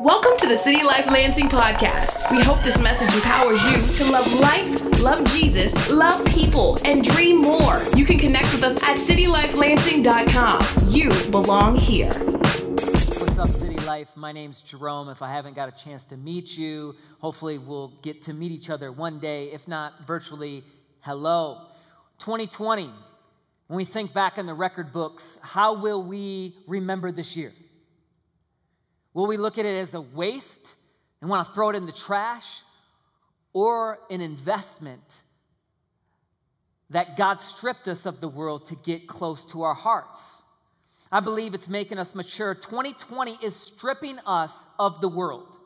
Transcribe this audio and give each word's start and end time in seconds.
Welcome 0.00 0.36
to 0.38 0.48
the 0.48 0.56
City 0.56 0.82
Life 0.82 1.06
Lansing 1.06 1.48
podcast. 1.48 2.30
We 2.30 2.42
hope 2.42 2.62
this 2.62 2.80
message 2.82 3.14
empowers 3.14 3.62
you 3.64 3.76
to 4.04 4.10
love 4.10 4.32
life, 4.40 5.02
love 5.02 5.24
Jesus, 5.26 5.88
love 5.88 6.26
people, 6.26 6.78
and 6.84 7.04
dream 7.04 7.40
more. 7.40 7.80
You 7.94 8.04
can 8.04 8.18
connect 8.18 8.52
with 8.52 8.64
us 8.64 8.82
at 8.82 8.96
citylifelansing.com. 8.96 10.88
You 10.88 11.10
belong 11.30 11.76
here. 11.76 12.08
What's 12.08 13.38
up, 13.38 13.48
City 13.48 13.78
Life? 13.86 14.16
My 14.16 14.32
name's 14.32 14.62
Jerome. 14.62 15.08
If 15.08 15.22
I 15.22 15.30
haven't 15.30 15.54
got 15.54 15.68
a 15.68 15.84
chance 15.84 16.04
to 16.06 16.16
meet 16.16 16.58
you, 16.58 16.96
hopefully 17.20 17.58
we'll 17.58 17.92
get 18.02 18.22
to 18.22 18.34
meet 18.34 18.50
each 18.50 18.70
other 18.70 18.90
one 18.90 19.20
day. 19.20 19.52
If 19.52 19.68
not 19.68 20.04
virtually, 20.06 20.64
hello. 21.02 21.68
2020, 22.18 22.90
when 23.68 23.76
we 23.76 23.84
think 23.84 24.12
back 24.12 24.38
in 24.38 24.46
the 24.46 24.54
record 24.54 24.92
books, 24.92 25.38
how 25.42 25.80
will 25.80 26.02
we 26.02 26.56
remember 26.66 27.12
this 27.12 27.36
year? 27.36 27.52
Will 29.14 29.28
we 29.28 29.36
look 29.36 29.58
at 29.58 29.64
it 29.64 29.78
as 29.78 29.94
a 29.94 30.00
waste 30.00 30.74
and 31.20 31.30
want 31.30 31.46
to 31.46 31.52
throw 31.52 31.70
it 31.70 31.76
in 31.76 31.86
the 31.86 31.92
trash 31.92 32.62
or 33.52 33.98
an 34.10 34.20
investment 34.20 35.22
that 36.90 37.16
God 37.16 37.40
stripped 37.40 37.88
us 37.88 38.06
of 38.06 38.20
the 38.20 38.28
world 38.28 38.66
to 38.66 38.76
get 38.76 39.06
close 39.06 39.52
to 39.52 39.62
our 39.62 39.74
hearts? 39.74 40.42
I 41.12 41.20
believe 41.20 41.54
it's 41.54 41.68
making 41.68 41.98
us 41.98 42.14
mature. 42.16 42.54
2020 42.54 43.30
is 43.44 43.54
stripping 43.54 44.18
us 44.26 44.66
of 44.80 45.00
the 45.00 45.08
world 45.08 45.56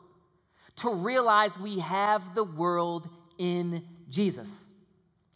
to 0.77 0.93
realize 0.93 1.59
we 1.59 1.79
have 1.79 2.35
the 2.35 2.43
world 2.43 3.09
in 3.39 3.83
Jesus. 4.09 4.71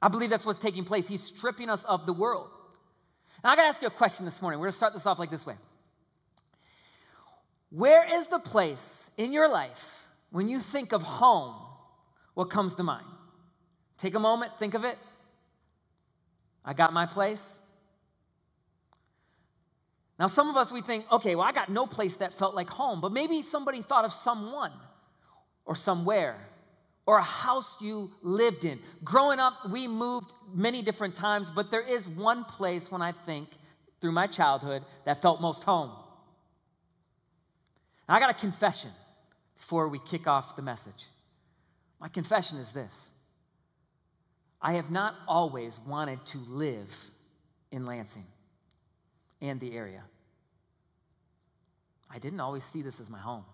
I 0.02 0.10
believe 0.10 0.30
that's 0.30 0.46
what's 0.46 0.60
taking 0.60 0.84
place. 0.84 1.08
He's 1.08 1.24
stripping 1.24 1.70
us 1.70 1.84
of 1.86 2.06
the 2.06 2.14
world. 2.14 2.50
Now, 3.44 3.52
I 3.52 3.56
got 3.56 3.64
to 3.64 3.68
ask 3.70 3.82
you 3.82 3.88
a 3.88 3.92
question 3.92 4.26
this 4.26 4.42
morning. 4.42 4.60
We're 4.60 4.68
to 4.68 4.72
start 4.72 4.94
this 4.94 5.06
off 5.06 5.18
like 5.18 5.32
this 5.32 5.46
way. 5.46 5.56
Where 7.74 8.06
is 8.18 8.28
the 8.28 8.38
place 8.38 9.10
in 9.18 9.34
your 9.34 9.50
life 9.50 10.08
when 10.30 10.48
you 10.48 10.60
think 10.60 10.92
of 10.92 11.02
home? 11.02 11.56
What 12.36 12.52
comes 12.52 12.76
to 12.76 12.84
mind? 12.84 13.08
Take 13.98 14.14
a 14.14 14.20
moment, 14.20 14.52
think 14.60 14.76
of 14.76 14.86
it. 14.86 14.96
I 16.64 16.74
got 16.74 16.94
my 16.94 17.08
place. 17.08 17.60
Now, 20.20 20.28
some 20.28 20.52
of 20.52 20.56
us, 20.56 20.72
we 20.72 20.82
think, 20.82 21.12
okay, 21.12 21.34
well, 21.34 21.48
I 21.48 21.52
got 21.52 21.70
no 21.70 21.88
place 21.88 22.18
that 22.18 22.32
felt 22.32 22.54
like 22.54 22.70
home, 22.70 23.02
but 23.02 23.12
maybe 23.12 23.42
somebody 23.42 23.82
thought 23.82 24.06
of 24.06 24.14
someone 24.14 24.72
or 25.66 25.74
somewhere 25.74 26.38
or 27.08 27.18
a 27.18 27.24
house 27.24 27.82
you 27.82 28.12
lived 28.22 28.66
in. 28.66 28.78
Growing 29.04 29.40
up, 29.40 29.68
we 29.72 29.88
moved 29.88 30.32
many 30.54 30.84
different 30.84 31.16
times, 31.16 31.50
but 31.50 31.72
there 31.72 31.82
is 31.82 32.08
one 32.08 32.44
place 32.44 32.92
when 32.92 33.02
I 33.02 33.14
think 33.14 33.50
through 34.00 34.12
my 34.12 34.28
childhood 34.28 34.84
that 35.06 35.24
felt 35.24 35.42
most 35.42 35.64
home. 35.64 35.90
I 38.08 38.20
got 38.20 38.30
a 38.30 38.34
confession 38.34 38.92
before 39.56 39.88
we 39.88 40.00
kick 40.00 40.28
off 40.28 40.56
the 40.56 40.62
message. 40.62 41.06
My 42.00 42.08
confession 42.10 42.58
is 42.60 42.74
this 42.74 43.14
I 44.62 44.74
have 44.74 44.92
not 44.92 45.16
always 45.28 45.80
wanted 45.80 46.26
to 46.28 46.38
live 46.50 46.94
in 47.72 47.86
Lansing 47.86 48.26
and 49.42 49.60
the 49.60 49.76
area. 49.76 50.04
I 52.10 52.20
didn't 52.20 52.40
always 52.40 52.64
see 52.64 52.82
this 52.82 53.00
as 53.00 53.10
my 53.10 53.18
home. 53.18 53.46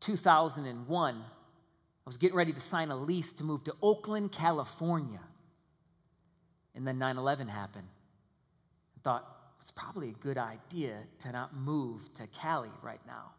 2001, 0.00 1.14
I 1.14 1.20
was 2.04 2.16
getting 2.16 2.36
ready 2.36 2.52
to 2.52 2.60
sign 2.60 2.90
a 2.90 2.96
lease 2.96 3.34
to 3.34 3.44
move 3.44 3.64
to 3.64 3.74
Oakland, 3.82 4.32
California. 4.32 5.20
And 6.74 6.86
then 6.86 6.98
9 6.98 7.16
11 7.16 7.48
happened. 7.48 7.88
I 8.96 9.00
thought, 9.02 9.37
it's 9.60 9.70
probably 9.70 10.10
a 10.10 10.12
good 10.12 10.38
idea 10.38 10.96
to 11.20 11.32
not 11.32 11.54
move 11.54 12.02
to 12.14 12.26
Cali 12.28 12.70
right 12.82 13.00
now. 13.06 13.32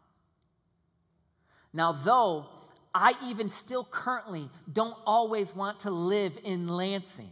Now, 1.72 1.92
though 1.92 2.46
I 2.94 3.14
even 3.26 3.48
still 3.48 3.84
currently 3.84 4.48
don't 4.72 4.96
always 5.06 5.54
want 5.54 5.80
to 5.80 5.90
live 5.90 6.36
in 6.44 6.68
Lansing, 6.68 7.30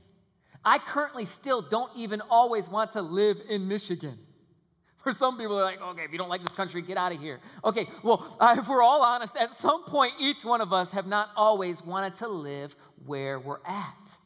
I 0.65 0.79
currently 0.79 1.25
still 1.25 1.63
don't 1.63 1.91
even 1.97 2.23
always 2.31 2.69
want 2.69 2.93
to 2.93 3.03
live 3.03 3.41
in 3.49 3.69
Michigan. 3.69 4.19
For 4.99 5.13
some 5.13 5.39
people, 5.39 5.57
they're 5.57 5.65
like, 5.65 5.83
okay, 5.83 6.05
if 6.05 6.13
you 6.13 6.19
don't 6.19 6.29
like 6.29 6.43
this 6.43 6.53
country, 6.53 6.83
get 6.83 6.97
out 6.97 7.13
of 7.13 7.21
here. 7.21 7.41
Okay, 7.65 7.87
well, 8.03 8.37
uh, 8.41 8.57
if 8.59 8.69
we're 8.69 8.83
all 8.83 9.03
honest, 9.03 9.37
at 9.37 9.51
some 9.51 9.85
point, 9.85 10.13
each 10.19 10.45
one 10.45 10.61
of 10.61 10.73
us 10.73 10.93
have 10.93 11.07
not 11.07 11.31
always 11.37 11.85
wanted 11.85 12.17
to 12.17 12.29
live 12.29 12.75
where 13.07 13.39
we're 13.39 13.61
at. 13.67 14.17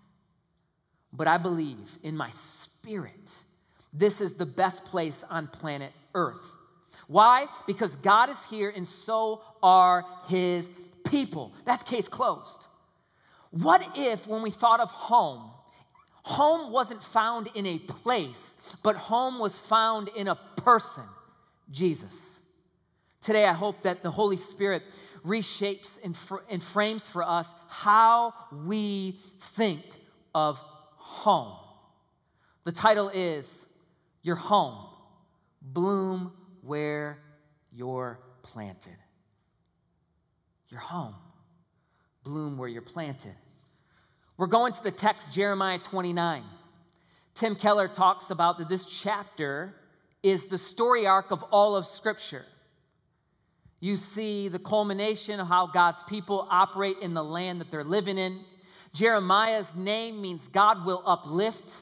But 1.13 1.29
I 1.29 1.37
believe 1.39 1.99
in 2.03 2.17
my 2.17 2.31
spirit 2.31 3.43
this 3.93 4.21
is 4.21 4.35
the 4.35 4.47
best 4.47 4.85
place 4.87 5.25
on 5.25 5.47
planet 5.47 5.93
Earth. 6.15 6.57
Why? 7.09 7.47
Because 7.67 7.97
God 7.97 8.31
is 8.31 8.49
here 8.49 8.73
and 8.75 8.87
so 8.87 9.43
are 9.63 10.05
his 10.29 10.71
people. 11.05 11.53
That's 11.65 11.83
case 11.83 12.09
closed. 12.09 12.67
What 13.51 13.87
if, 13.97 14.27
when 14.27 14.43
we 14.43 14.51
thought 14.51 14.81
of 14.81 14.91
home, 14.91 15.51
home 16.23 16.73
wasn't 16.73 17.03
found 17.03 17.49
in 17.55 17.67
a 17.67 17.79
place, 17.79 18.77
but 18.83 18.97
home 18.97 19.39
was 19.39 19.59
found 19.59 20.09
in 20.17 20.29
a 20.29 20.37
person, 20.57 21.05
Jesus? 21.71 22.39
Today, 23.23 23.47
I 23.47 23.53
hope 23.53 23.83
that 23.83 24.03
the 24.03 24.11
Holy 24.11 24.37
Spirit 24.37 24.83
reshapes 25.25 26.03
and, 26.05 26.17
fr- 26.17 26.43
and 26.51 26.63
frames 26.63 27.09
for 27.09 27.23
us 27.23 27.55
how 27.69 28.35
we 28.67 29.19
think 29.39 29.83
of 30.35 30.59
home. 30.97 31.57
The 32.65 32.73
title 32.73 33.11
is 33.11 33.67
your 34.23 34.37
home. 34.37 34.87
Bloom 35.61 36.33
where 36.63 37.19
you're 37.73 38.19
planted. 38.43 38.97
Your 40.69 40.81
home. 40.81 41.15
Bloom 42.25 42.59
where 42.59 42.69
you're 42.69 42.83
planted. 42.83 43.35
We're 44.37 44.47
going 44.47 44.73
to 44.73 44.83
the 44.83 44.91
text, 44.91 45.33
Jeremiah 45.33 45.79
29. 45.79 46.43
Tim 47.35 47.55
Keller 47.57 47.89
talks 47.89 48.31
about 48.31 48.59
that 48.59 48.69
this 48.69 48.85
chapter 49.03 49.75
is 50.23 50.47
the 50.47 50.59
story 50.59 51.07
arc 51.07 51.31
of 51.31 51.45
all 51.51 51.77
of 51.77 51.85
Scripture. 51.85 52.45
You 53.81 53.97
see 53.97 54.49
the 54.49 54.61
culmination 54.61 55.41
of 55.41 55.49
how 55.49 55.67
God's 55.67 56.03
people 56.05 56.47
operate 56.51 56.99
in 57.03 57.15
the 57.15 57.25
land 57.25 57.61
that 57.61 57.71
they're 57.71 57.83
living 57.83 58.17
in. 58.17 58.39
Jeremiah's 58.95 59.75
name 59.75 60.21
means 60.21 60.47
God 60.49 60.87
will 60.87 61.03
uplift. 61.05 61.73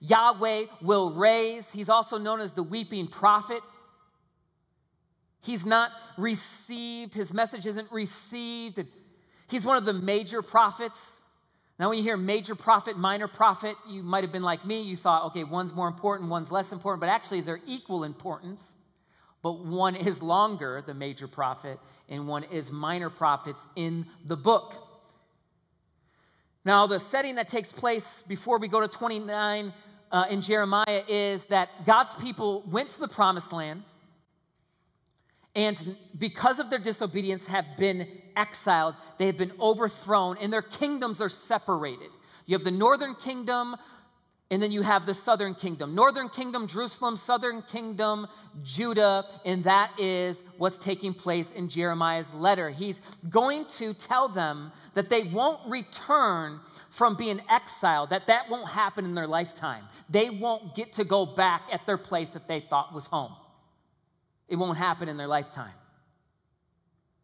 Yahweh 0.00 0.64
will 0.80 1.10
raise. 1.10 1.70
He's 1.70 1.88
also 1.88 2.18
known 2.18 2.40
as 2.40 2.52
the 2.52 2.62
weeping 2.62 3.06
prophet. 3.06 3.60
He's 5.42 5.64
not 5.64 5.92
received, 6.16 7.14
his 7.14 7.32
message 7.32 7.66
isn't 7.66 7.90
received. 7.90 8.84
He's 9.48 9.64
one 9.64 9.76
of 9.76 9.84
the 9.84 9.92
major 9.92 10.42
prophets. 10.42 11.24
Now, 11.78 11.88
when 11.88 11.98
you 11.98 12.04
hear 12.04 12.16
major 12.16 12.54
prophet, 12.54 12.98
minor 12.98 13.28
prophet, 13.28 13.76
you 13.88 14.02
might 14.02 14.24
have 14.24 14.32
been 14.32 14.42
like 14.42 14.64
me. 14.66 14.82
You 14.82 14.96
thought, 14.96 15.26
okay, 15.26 15.44
one's 15.44 15.74
more 15.74 15.86
important, 15.86 16.28
one's 16.28 16.50
less 16.50 16.72
important, 16.72 17.00
but 17.00 17.08
actually 17.08 17.40
they're 17.40 17.60
equal 17.66 18.02
importance. 18.02 18.82
But 19.42 19.64
one 19.64 19.94
is 19.94 20.20
longer, 20.22 20.82
the 20.84 20.94
major 20.94 21.28
prophet, 21.28 21.78
and 22.08 22.26
one 22.26 22.42
is 22.44 22.72
minor 22.72 23.10
prophets 23.10 23.68
in 23.76 24.06
the 24.24 24.36
book. 24.36 24.74
Now, 26.64 26.88
the 26.88 26.98
setting 26.98 27.36
that 27.36 27.48
takes 27.48 27.72
place 27.72 28.24
before 28.28 28.58
we 28.58 28.66
go 28.66 28.80
to 28.80 28.88
29 28.88 29.72
uh, 30.10 30.26
in 30.30 30.40
Jeremiah 30.40 31.02
is 31.08 31.46
that 31.46 31.84
God's 31.84 32.14
people 32.14 32.62
went 32.66 32.90
to 32.90 33.00
the 33.00 33.08
promised 33.08 33.52
land 33.52 33.82
and 35.58 35.96
because 36.16 36.60
of 36.60 36.70
their 36.70 36.78
disobedience 36.78 37.46
have 37.48 37.66
been 37.76 38.06
exiled. 38.36 38.94
They 39.18 39.26
have 39.26 39.36
been 39.36 39.52
overthrown 39.60 40.36
and 40.40 40.52
their 40.52 40.62
kingdoms 40.62 41.20
are 41.20 41.28
separated. 41.28 42.10
You 42.46 42.56
have 42.56 42.64
the 42.64 42.70
northern 42.70 43.16
kingdom 43.16 43.74
and 44.50 44.62
then 44.62 44.72
you 44.72 44.80
have 44.80 45.04
the 45.04 45.14
southern 45.14 45.54
kingdom 45.54 45.94
northern 45.94 46.28
kingdom 46.28 46.66
jerusalem 46.66 47.16
southern 47.16 47.62
kingdom 47.62 48.26
judah 48.62 49.24
and 49.44 49.64
that 49.64 49.90
is 49.98 50.44
what's 50.56 50.78
taking 50.78 51.14
place 51.14 51.52
in 51.52 51.68
jeremiah's 51.68 52.34
letter. 52.34 52.70
He's 52.70 53.00
going 53.28 53.66
to 53.78 53.94
tell 53.94 54.28
them 54.28 54.72
that 54.94 55.08
they 55.08 55.24
won't 55.24 55.60
return 55.68 56.60
from 56.90 57.16
being 57.16 57.40
exiled 57.50 58.10
that 58.10 58.26
that 58.28 58.48
won't 58.48 58.68
happen 58.68 59.04
in 59.04 59.14
their 59.14 59.26
lifetime. 59.26 59.84
They 60.08 60.30
won't 60.30 60.74
get 60.74 60.94
to 60.94 61.04
go 61.04 61.26
back 61.26 61.68
at 61.72 61.86
their 61.86 61.98
place 61.98 62.32
that 62.32 62.48
they 62.48 62.60
thought 62.60 62.94
was 62.94 63.06
home. 63.06 63.32
It 64.48 64.56
won't 64.56 64.78
happen 64.78 65.08
in 65.08 65.16
their 65.16 65.26
lifetime. 65.26 65.74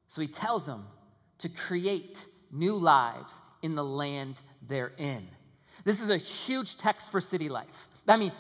So 0.07 0.21
he 0.21 0.29
tells 0.29 0.67
them 0.67 0.85
to 1.39 1.49
create 1.49 2.25
new 2.53 2.77
lives 2.77 3.41
in 3.63 3.75
the 3.75 3.85
land 3.85 4.41
they're 4.69 4.93
in 4.99 5.27
this 5.85 6.01
is 6.01 6.11
a 6.11 6.17
huge 6.17 6.79
text 6.79 7.11
for 7.11 7.21
city 7.21 7.49
life. 7.49 7.89
I 8.07 8.17
mean, 8.17 8.33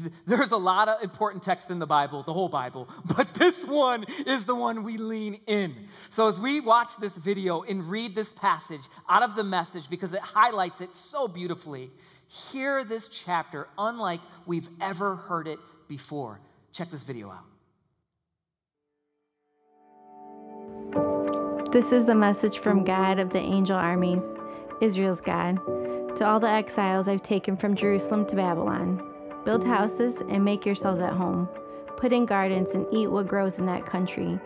th- 0.00 0.12
there's 0.26 0.52
a 0.52 0.56
lot 0.56 0.88
of 0.88 1.02
important 1.02 1.42
texts 1.42 1.70
in 1.70 1.78
the 1.78 1.86
Bible, 1.86 2.22
the 2.22 2.32
whole 2.32 2.48
Bible, 2.48 2.88
but 3.16 3.34
this 3.34 3.64
one 3.64 4.04
is 4.26 4.46
the 4.46 4.54
one 4.54 4.82
we 4.82 4.96
lean 4.96 5.40
in. 5.46 5.74
So 6.08 6.26
as 6.28 6.40
we 6.40 6.60
watch 6.60 6.88
this 6.98 7.16
video 7.16 7.62
and 7.62 7.84
read 7.90 8.14
this 8.14 8.32
passage 8.32 8.82
out 9.08 9.22
of 9.22 9.36
the 9.36 9.44
message, 9.44 9.88
because 9.90 10.14
it 10.14 10.22
highlights 10.22 10.80
it 10.80 10.94
so 10.94 11.28
beautifully, 11.28 11.90
hear 12.52 12.84
this 12.84 13.08
chapter 13.08 13.68
unlike 13.78 14.20
we've 14.46 14.68
ever 14.80 15.16
heard 15.16 15.48
it 15.48 15.58
before. 15.88 16.40
Check 16.72 16.90
this 16.90 17.02
video 17.02 17.30
out. 17.30 17.44
This 21.72 21.92
is 21.92 22.04
the 22.04 22.16
message 22.16 22.58
from 22.58 22.84
God 22.84 23.18
of 23.20 23.30
the 23.30 23.38
angel 23.38 23.76
armies, 23.76 24.24
Israel's 24.80 25.20
God. 25.20 25.60
To 26.20 26.26
all 26.26 26.38
the 26.38 26.50
exiles 26.50 27.08
I've 27.08 27.22
taken 27.22 27.56
from 27.56 27.74
Jerusalem 27.74 28.26
to 28.26 28.36
Babylon, 28.36 29.02
build 29.46 29.64
houses 29.64 30.16
and 30.28 30.44
make 30.44 30.66
yourselves 30.66 31.00
at 31.00 31.14
home. 31.14 31.48
Put 31.96 32.12
in 32.12 32.26
gardens 32.26 32.68
and 32.74 32.86
eat 32.92 33.10
what 33.10 33.26
grows 33.26 33.58
in 33.58 33.64
that 33.64 33.86
country. 33.86 34.38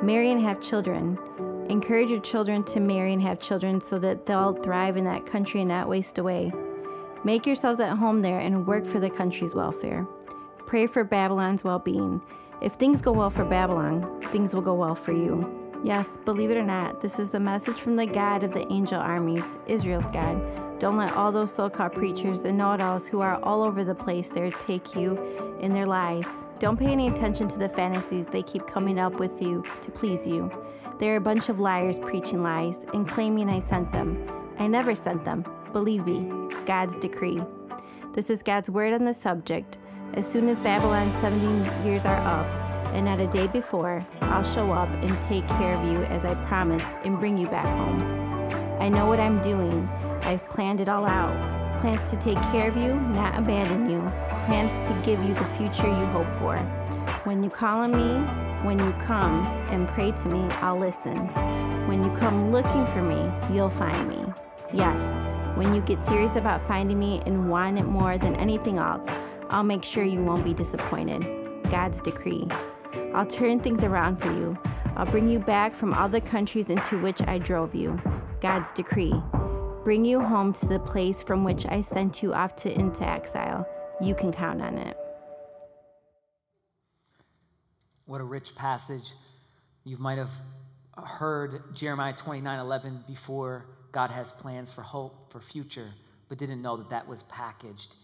Marry 0.00 0.30
and 0.30 0.40
have 0.40 0.62
children. 0.62 1.18
Encourage 1.68 2.08
your 2.08 2.22
children 2.22 2.64
to 2.64 2.80
marry 2.80 3.12
and 3.12 3.20
have 3.20 3.38
children 3.38 3.82
so 3.82 3.98
that 3.98 4.24
they'll 4.24 4.54
thrive 4.54 4.96
in 4.96 5.04
that 5.04 5.26
country 5.26 5.60
and 5.60 5.68
not 5.68 5.90
waste 5.90 6.16
away. 6.16 6.54
Make 7.22 7.44
yourselves 7.44 7.80
at 7.80 7.98
home 7.98 8.22
there 8.22 8.38
and 8.38 8.66
work 8.66 8.86
for 8.86 8.98
the 8.98 9.10
country's 9.10 9.54
welfare. 9.54 10.06
Pray 10.64 10.86
for 10.86 11.04
Babylon's 11.04 11.62
well 11.62 11.80
being. 11.80 12.22
If 12.62 12.76
things 12.76 13.02
go 13.02 13.12
well 13.12 13.28
for 13.28 13.44
Babylon, 13.44 14.22
things 14.22 14.54
will 14.54 14.62
go 14.62 14.72
well 14.72 14.94
for 14.94 15.12
you. 15.12 15.59
Yes, 15.82 16.06
believe 16.26 16.50
it 16.50 16.58
or 16.58 16.62
not, 16.62 17.00
this 17.00 17.18
is 17.18 17.30
the 17.30 17.40
message 17.40 17.76
from 17.76 17.96
the 17.96 18.04
God 18.04 18.44
of 18.44 18.52
the 18.52 18.70
angel 18.70 19.00
armies, 19.00 19.44
Israel's 19.66 20.08
God. 20.08 20.78
Don't 20.78 20.98
let 20.98 21.14
all 21.14 21.32
those 21.32 21.54
so 21.54 21.70
called 21.70 21.94
preachers 21.94 22.40
and 22.40 22.58
know 22.58 22.72
it 22.72 22.82
alls 22.82 23.06
who 23.06 23.22
are 23.22 23.42
all 23.42 23.62
over 23.62 23.82
the 23.82 23.94
place 23.94 24.28
there 24.28 24.50
take 24.50 24.94
you 24.94 25.16
in 25.58 25.72
their 25.72 25.86
lies. 25.86 26.26
Don't 26.58 26.78
pay 26.78 26.92
any 26.92 27.08
attention 27.08 27.48
to 27.48 27.58
the 27.58 27.68
fantasies 27.68 28.26
they 28.26 28.42
keep 28.42 28.66
coming 28.66 29.00
up 29.00 29.14
with 29.14 29.40
you 29.40 29.64
to 29.82 29.90
please 29.90 30.26
you. 30.26 30.50
They're 30.98 31.16
a 31.16 31.20
bunch 31.20 31.48
of 31.48 31.60
liars 31.60 31.98
preaching 31.98 32.42
lies 32.42 32.84
and 32.92 33.08
claiming 33.08 33.48
I 33.48 33.60
sent 33.60 33.90
them. 33.90 34.26
I 34.58 34.66
never 34.66 34.94
sent 34.94 35.24
them. 35.24 35.46
Believe 35.72 36.04
me, 36.04 36.30
God's 36.66 36.98
decree. 36.98 37.42
This 38.12 38.28
is 38.28 38.42
God's 38.42 38.68
word 38.68 38.92
on 38.92 39.06
the 39.06 39.14
subject. 39.14 39.78
As 40.12 40.30
soon 40.30 40.48
as 40.48 40.58
Babylon's 40.58 41.14
70 41.22 41.88
years 41.88 42.04
are 42.04 42.16
up, 42.16 42.69
and 42.92 43.06
not 43.06 43.20
a 43.20 43.26
day 43.26 43.46
before, 43.46 44.04
I'll 44.22 44.44
show 44.44 44.72
up 44.72 44.88
and 45.02 45.22
take 45.22 45.46
care 45.48 45.76
of 45.76 45.84
you 45.84 46.02
as 46.04 46.24
I 46.24 46.34
promised 46.46 46.86
and 47.04 47.18
bring 47.18 47.38
you 47.38 47.48
back 47.48 47.66
home. 47.66 48.00
I 48.80 48.88
know 48.88 49.06
what 49.06 49.20
I'm 49.20 49.40
doing. 49.42 49.88
I've 50.22 50.44
planned 50.48 50.80
it 50.80 50.88
all 50.88 51.06
out. 51.06 51.80
Plans 51.80 52.10
to 52.10 52.16
take 52.16 52.38
care 52.52 52.68
of 52.68 52.76
you, 52.76 52.94
not 52.94 53.38
abandon 53.38 53.88
you. 53.88 54.00
Plans 54.46 54.88
to 54.88 54.94
give 55.04 55.22
you 55.24 55.34
the 55.34 55.44
future 55.56 55.86
you 55.86 56.06
hope 56.06 56.26
for. 56.38 56.56
When 57.24 57.42
you 57.42 57.50
call 57.50 57.78
on 57.78 57.92
me, 57.92 58.20
when 58.64 58.78
you 58.78 58.92
come 59.04 59.46
and 59.70 59.88
pray 59.88 60.12
to 60.12 60.28
me, 60.28 60.46
I'll 60.56 60.78
listen. 60.78 61.16
When 61.86 62.04
you 62.04 62.10
come 62.18 62.52
looking 62.52 62.86
for 62.86 63.02
me, 63.02 63.30
you'll 63.54 63.70
find 63.70 64.08
me. 64.08 64.22
Yes, 64.72 65.00
when 65.56 65.74
you 65.74 65.80
get 65.80 66.02
serious 66.04 66.36
about 66.36 66.66
finding 66.66 66.98
me 66.98 67.22
and 67.26 67.50
want 67.50 67.78
it 67.78 67.84
more 67.84 68.18
than 68.18 68.36
anything 68.36 68.78
else, 68.78 69.06
I'll 69.50 69.64
make 69.64 69.84
sure 69.84 70.04
you 70.04 70.22
won't 70.22 70.44
be 70.44 70.54
disappointed. 70.54 71.26
God's 71.70 72.00
decree. 72.00 72.46
I'll 73.14 73.26
turn 73.26 73.58
things 73.58 73.82
around 73.82 74.18
for 74.18 74.32
you. 74.32 74.56
I'll 74.96 75.10
bring 75.10 75.28
you 75.28 75.40
back 75.40 75.74
from 75.74 75.92
all 75.94 76.08
the 76.08 76.20
countries 76.20 76.70
into 76.70 77.00
which 77.00 77.20
I 77.22 77.38
drove 77.38 77.74
you. 77.74 78.00
God's 78.40 78.70
decree. 78.72 79.14
Bring 79.82 80.04
you 80.04 80.20
home 80.20 80.52
to 80.54 80.66
the 80.66 80.78
place 80.78 81.22
from 81.22 81.42
which 81.42 81.66
I 81.66 81.80
sent 81.80 82.22
you 82.22 82.32
off 82.34 82.54
to 82.56 82.72
into 82.72 83.02
exile. 83.02 83.66
You 84.00 84.14
can 84.14 84.32
count 84.32 84.62
on 84.62 84.78
it. 84.78 84.96
What 88.06 88.20
a 88.20 88.24
rich 88.24 88.54
passage. 88.54 89.12
You 89.84 89.96
might 89.96 90.18
have 90.18 90.30
heard 90.96 91.74
Jeremiah 91.74 92.12
29 92.12 92.58
11 92.60 93.04
before 93.06 93.66
God 93.90 94.10
has 94.10 94.30
plans 94.30 94.72
for 94.72 94.82
hope, 94.82 95.32
for 95.32 95.40
future, 95.40 95.88
but 96.28 96.38
didn't 96.38 96.62
know 96.62 96.76
that 96.76 96.90
that 96.90 97.08
was 97.08 97.22
packaged 97.24 97.96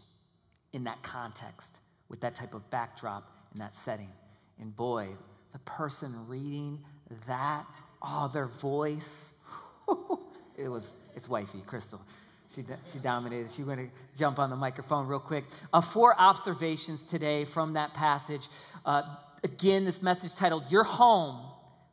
in 0.73 0.85
that 0.85 1.03
context 1.03 1.79
with 2.09 2.23
that 2.23 2.35
type 2.35 2.55
of 2.55 2.71
backdrop 2.71 3.31
in 3.55 3.61
that 3.61 3.75
setting. 3.75 4.09
And 4.61 4.75
boy, 4.75 5.09
the 5.53 5.59
person 5.61 6.13
reading 6.29 6.81
that, 7.27 7.67
oh, 8.03 8.29
their 8.33 8.47
voice, 8.47 9.39
it 10.59 10.69
was, 10.69 11.05
it's 11.15 11.29
wifey, 11.29 11.63
Crystal. 11.67 12.01
She, 12.49 12.63
she 12.85 12.99
dominated. 13.01 13.51
She 13.51 13.65
went 13.65 13.81
to 13.81 14.19
jump 14.19 14.39
on 14.39 14.51
the 14.51 14.57
microphone 14.57 15.07
real 15.09 15.19
quick. 15.19 15.45
Uh, 15.73 15.81
four 15.81 16.15
observations 16.19 17.05
today 17.05 17.45
from 17.45 17.75
that 17.75 17.93
passage. 17.95 18.47
Uh, 18.85 19.03
again, 19.43 19.85
this 19.85 20.03
message 20.03 20.37
titled, 20.37 20.71
Your 20.71 20.85
Home, 20.85 21.45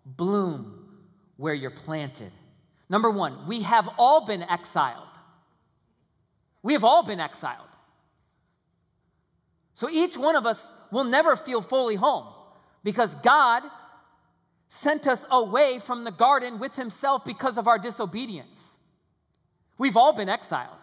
Bloom 0.05 0.87
Where 1.37 1.53
You're 1.53 1.71
Planted. 1.71 2.31
Number 2.89 3.09
one, 3.09 3.47
we 3.47 3.63
have 3.63 3.89
all 3.97 4.25
been 4.25 4.43
exiled. 4.43 5.07
We 6.61 6.73
have 6.73 6.83
all 6.83 7.03
been 7.03 7.19
exiled. 7.19 7.67
So 9.73 9.89
each 9.89 10.15
one 10.15 10.35
of 10.35 10.45
us 10.45 10.71
will 10.91 11.05
never 11.05 11.35
feel 11.35 11.61
fully 11.61 11.95
home 11.95 12.32
because 12.83 13.13
God 13.15 13.63
sent 14.67 15.07
us 15.07 15.25
away 15.29 15.79
from 15.79 16.03
the 16.03 16.11
garden 16.11 16.59
with 16.59 16.75
Himself 16.75 17.25
because 17.25 17.57
of 17.57 17.67
our 17.67 17.77
disobedience. 17.77 18.79
We've 19.77 19.97
all 19.97 20.13
been 20.13 20.29
exiled. 20.29 20.77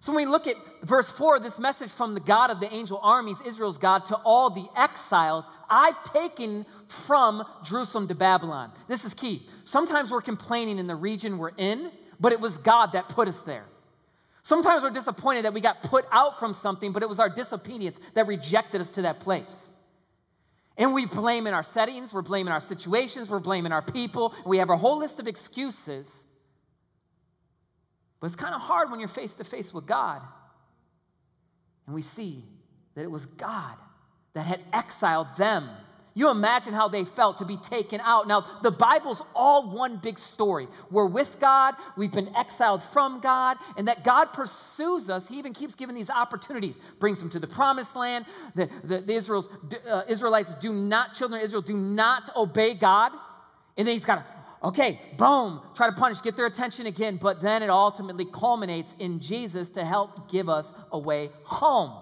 So 0.00 0.14
when 0.14 0.26
we 0.26 0.30
look 0.30 0.46
at 0.46 0.54
verse 0.84 1.10
4, 1.10 1.40
this 1.40 1.58
message 1.58 1.90
from 1.90 2.14
the 2.14 2.20
God 2.20 2.50
of 2.50 2.60
the 2.60 2.72
angel 2.72 3.00
armies, 3.02 3.40
Israel's 3.40 3.78
God, 3.78 4.06
to 4.06 4.16
all 4.24 4.48
the 4.48 4.66
exiles 4.76 5.50
I've 5.68 6.02
taken 6.04 6.64
from 6.88 7.42
Jerusalem 7.64 8.06
to 8.08 8.14
Babylon. 8.14 8.72
This 8.86 9.04
is 9.04 9.12
key. 9.12 9.42
Sometimes 9.64 10.10
we're 10.10 10.20
complaining 10.20 10.78
in 10.78 10.86
the 10.86 10.94
region 10.94 11.38
we're 11.38 11.50
in, 11.56 11.90
but 12.20 12.32
it 12.32 12.40
was 12.40 12.58
God 12.58 12.92
that 12.92 13.08
put 13.08 13.26
us 13.26 13.42
there. 13.42 13.64
Sometimes 14.42 14.82
we're 14.82 14.90
disappointed 14.90 15.44
that 15.44 15.52
we 15.52 15.60
got 15.60 15.82
put 15.82 16.06
out 16.12 16.38
from 16.38 16.54
something, 16.54 16.92
but 16.92 17.02
it 17.02 17.08
was 17.08 17.18
our 17.18 17.28
disobedience 17.28 17.98
that 18.14 18.26
rejected 18.28 18.80
us 18.80 18.92
to 18.92 19.02
that 19.02 19.20
place. 19.20 19.74
And 20.78 20.94
we 20.94 21.06
blame 21.06 21.48
in 21.48 21.54
our 21.54 21.64
settings, 21.64 22.14
we're 22.14 22.22
blaming 22.22 22.52
our 22.52 22.60
situations, 22.60 23.28
we're 23.28 23.40
blaming 23.40 23.72
our 23.72 23.82
people, 23.82 24.32
we 24.46 24.58
have 24.58 24.70
a 24.70 24.76
whole 24.76 24.98
list 24.98 25.18
of 25.18 25.26
excuses. 25.26 26.24
But 28.20 28.28
it's 28.28 28.36
kind 28.36 28.54
of 28.54 28.60
hard 28.60 28.90
when 28.90 29.00
you're 29.00 29.08
face 29.08 29.36
to 29.36 29.44
face 29.44 29.74
with 29.74 29.86
God. 29.86 30.22
And 31.86 31.94
we 31.94 32.02
see 32.02 32.44
that 32.94 33.02
it 33.02 33.10
was 33.10 33.26
God 33.26 33.76
that 34.34 34.44
had 34.46 34.60
exiled 34.72 35.34
them 35.36 35.68
you 36.18 36.32
imagine 36.32 36.74
how 36.74 36.88
they 36.88 37.04
felt 37.04 37.38
to 37.38 37.44
be 37.44 37.56
taken 37.56 38.00
out. 38.02 38.26
Now, 38.26 38.40
the 38.62 38.72
Bible's 38.72 39.22
all 39.36 39.70
one 39.70 39.98
big 39.98 40.18
story. 40.18 40.66
We're 40.90 41.06
with 41.06 41.38
God, 41.38 41.76
we've 41.96 42.12
been 42.12 42.34
exiled 42.36 42.82
from 42.82 43.20
God, 43.20 43.56
and 43.76 43.86
that 43.86 44.02
God 44.02 44.32
pursues 44.32 45.10
us. 45.10 45.28
He 45.28 45.38
even 45.38 45.52
keeps 45.52 45.76
giving 45.76 45.94
these 45.94 46.10
opportunities, 46.10 46.78
brings 46.98 47.20
them 47.20 47.30
to 47.30 47.38
the 47.38 47.46
promised 47.46 47.94
land. 47.94 48.24
The, 48.56 48.68
the, 48.82 48.98
the 48.98 49.12
Israel's, 49.12 49.48
uh, 49.88 50.02
Israelites 50.08 50.54
do 50.56 50.72
not, 50.72 51.14
children 51.14 51.40
of 51.40 51.44
Israel, 51.44 51.62
do 51.62 51.76
not 51.76 52.28
obey 52.34 52.74
God. 52.74 53.12
And 53.76 53.86
then 53.86 53.92
he's 53.92 54.04
got 54.04 54.16
to, 54.16 54.68
okay, 54.70 55.00
boom, 55.18 55.60
try 55.76 55.88
to 55.88 55.94
punish, 55.94 56.20
get 56.22 56.36
their 56.36 56.46
attention 56.46 56.86
again. 56.86 57.20
But 57.22 57.40
then 57.40 57.62
it 57.62 57.70
ultimately 57.70 58.24
culminates 58.24 58.92
in 58.98 59.20
Jesus 59.20 59.70
to 59.70 59.84
help 59.84 60.32
give 60.32 60.48
us 60.48 60.76
a 60.90 60.98
way 60.98 61.30
home. 61.44 61.92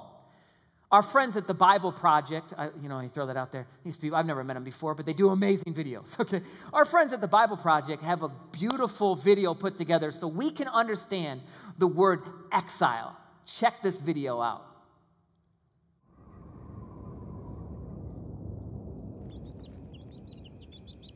Our 0.92 1.02
friends 1.02 1.36
at 1.36 1.48
the 1.48 1.54
Bible 1.54 1.90
Project, 1.90 2.54
I, 2.56 2.70
you 2.80 2.88
know, 2.88 2.96
I 2.96 3.08
throw 3.08 3.26
that 3.26 3.36
out 3.36 3.50
there. 3.50 3.66
These 3.82 3.96
people, 3.96 4.16
I've 4.16 4.26
never 4.26 4.44
met 4.44 4.54
them 4.54 4.62
before, 4.62 4.94
but 4.94 5.04
they 5.04 5.14
do 5.14 5.30
amazing 5.30 5.74
videos. 5.74 6.16
Okay. 6.26 6.40
Our 6.72 6.84
friends 6.84 7.12
at 7.12 7.20
the 7.20 7.28
Bible 7.28 7.56
Project 7.56 8.02
have 8.02 8.22
a 8.22 8.30
beautiful 8.52 9.16
video 9.16 9.54
put 9.54 9.76
together 9.76 10.10
so 10.10 10.26
we 10.28 10.50
can 10.50 10.68
understand 10.68 11.40
the 11.78 11.86
word 11.86 12.22
exile. 12.52 13.16
Check 13.46 13.74
this 13.82 14.00
video 14.00 14.40
out. 14.40 14.64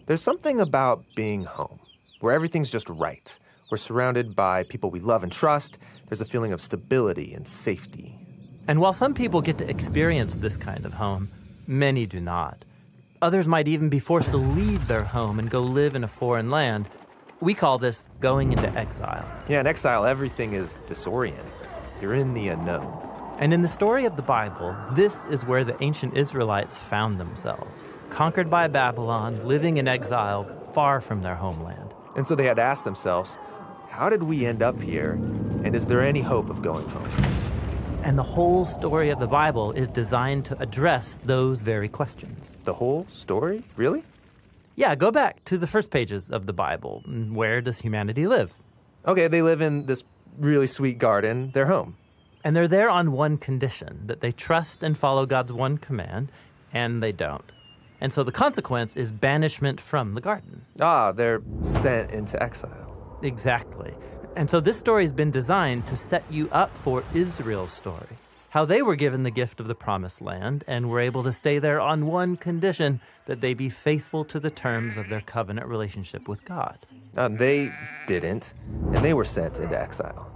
There's 0.06 0.22
something 0.22 0.60
about 0.60 1.04
being 1.14 1.44
home 1.44 1.78
where 2.20 2.34
everything's 2.34 2.70
just 2.70 2.88
right. 2.88 3.38
We're 3.70 3.78
surrounded 3.78 4.34
by 4.34 4.64
people 4.64 4.90
we 4.90 5.00
love 5.00 5.22
and 5.22 5.30
trust. 5.30 5.78
There's 6.08 6.20
a 6.20 6.24
feeling 6.24 6.52
of 6.52 6.60
stability 6.60 7.34
and 7.34 7.46
safety. 7.46 8.19
And 8.70 8.80
while 8.80 8.92
some 8.92 9.14
people 9.14 9.40
get 9.40 9.58
to 9.58 9.68
experience 9.68 10.36
this 10.36 10.56
kind 10.56 10.84
of 10.84 10.92
home, 10.92 11.26
many 11.66 12.06
do 12.06 12.20
not. 12.20 12.56
Others 13.20 13.48
might 13.48 13.66
even 13.66 13.88
be 13.88 13.98
forced 13.98 14.30
to 14.30 14.36
leave 14.36 14.86
their 14.86 15.02
home 15.02 15.40
and 15.40 15.50
go 15.50 15.60
live 15.60 15.96
in 15.96 16.04
a 16.04 16.06
foreign 16.06 16.52
land. 16.52 16.88
We 17.40 17.52
call 17.52 17.78
this 17.78 18.08
going 18.20 18.52
into 18.52 18.72
exile. 18.78 19.26
Yeah, 19.48 19.58
in 19.58 19.66
exile, 19.66 20.06
everything 20.06 20.52
is 20.52 20.78
disoriented. 20.86 21.50
You're 22.00 22.14
in 22.14 22.32
the 22.32 22.46
unknown. 22.46 22.96
And 23.40 23.52
in 23.52 23.60
the 23.60 23.66
story 23.66 24.04
of 24.04 24.14
the 24.14 24.22
Bible, 24.22 24.76
this 24.92 25.24
is 25.24 25.44
where 25.44 25.64
the 25.64 25.76
ancient 25.82 26.16
Israelites 26.16 26.78
found 26.78 27.18
themselves 27.18 27.90
conquered 28.10 28.50
by 28.50 28.68
Babylon, 28.68 29.48
living 29.48 29.78
in 29.78 29.88
exile, 29.88 30.44
far 30.74 31.00
from 31.00 31.22
their 31.22 31.34
homeland. 31.34 31.92
And 32.14 32.24
so 32.24 32.36
they 32.36 32.46
had 32.46 32.60
asked 32.60 32.84
themselves, 32.84 33.36
How 33.88 34.08
did 34.08 34.22
we 34.22 34.46
end 34.46 34.62
up 34.62 34.80
here? 34.80 35.14
And 35.64 35.74
is 35.74 35.86
there 35.86 36.02
any 36.02 36.20
hope 36.20 36.50
of 36.50 36.62
going 36.62 36.86
home? 36.86 37.49
And 38.02 38.18
the 38.18 38.22
whole 38.22 38.64
story 38.64 39.10
of 39.10 39.20
the 39.20 39.26
Bible 39.26 39.72
is 39.72 39.86
designed 39.88 40.46
to 40.46 40.58
address 40.58 41.18
those 41.24 41.60
very 41.60 41.88
questions. 41.88 42.56
The 42.64 42.74
whole 42.74 43.06
story? 43.10 43.62
Really? 43.76 44.04
Yeah, 44.74 44.94
go 44.94 45.10
back 45.10 45.44
to 45.44 45.58
the 45.58 45.66
first 45.66 45.90
pages 45.90 46.30
of 46.30 46.46
the 46.46 46.52
Bible. 46.52 47.02
Where 47.06 47.60
does 47.60 47.80
humanity 47.80 48.26
live? 48.26 48.54
Okay, 49.06 49.28
they 49.28 49.42
live 49.42 49.60
in 49.60 49.86
this 49.86 50.02
really 50.38 50.66
sweet 50.66 50.98
garden, 50.98 51.50
their 51.52 51.66
home. 51.66 51.96
And 52.42 52.56
they're 52.56 52.68
there 52.68 52.88
on 52.88 53.12
one 53.12 53.36
condition 53.36 54.06
that 54.06 54.22
they 54.22 54.32
trust 54.32 54.82
and 54.82 54.96
follow 54.96 55.26
God's 55.26 55.52
one 55.52 55.76
command, 55.76 56.32
and 56.72 57.02
they 57.02 57.12
don't. 57.12 57.52
And 58.00 58.12
so 58.12 58.22
the 58.22 58.32
consequence 58.32 58.96
is 58.96 59.12
banishment 59.12 59.78
from 59.80 60.14
the 60.14 60.22
garden. 60.22 60.62
Ah, 60.80 61.12
they're 61.12 61.42
sent 61.62 62.12
into 62.12 62.42
exile. 62.42 63.18
Exactly. 63.22 63.94
And 64.36 64.48
so 64.48 64.60
this 64.60 64.78
story 64.78 65.02
has 65.02 65.12
been 65.12 65.30
designed 65.30 65.86
to 65.86 65.96
set 65.96 66.24
you 66.30 66.48
up 66.52 66.70
for 66.70 67.02
Israel's 67.14 67.72
story. 67.72 68.16
How 68.50 68.64
they 68.64 68.82
were 68.82 68.96
given 68.96 69.22
the 69.22 69.30
gift 69.30 69.60
of 69.60 69.66
the 69.66 69.74
promised 69.74 70.20
land 70.20 70.64
and 70.66 70.88
were 70.88 71.00
able 71.00 71.22
to 71.22 71.32
stay 71.32 71.58
there 71.58 71.80
on 71.80 72.06
one 72.06 72.36
condition 72.36 73.00
that 73.26 73.40
they 73.40 73.54
be 73.54 73.68
faithful 73.68 74.24
to 74.24 74.40
the 74.40 74.50
terms 74.50 74.96
of 74.96 75.08
their 75.08 75.20
covenant 75.20 75.68
relationship 75.68 76.26
with 76.26 76.44
God. 76.44 76.78
Uh, 77.16 77.28
they 77.28 77.72
didn't, 78.06 78.54
and 78.92 79.04
they 79.04 79.14
were 79.14 79.24
sent 79.24 79.58
into 79.58 79.80
exile. 79.80 80.26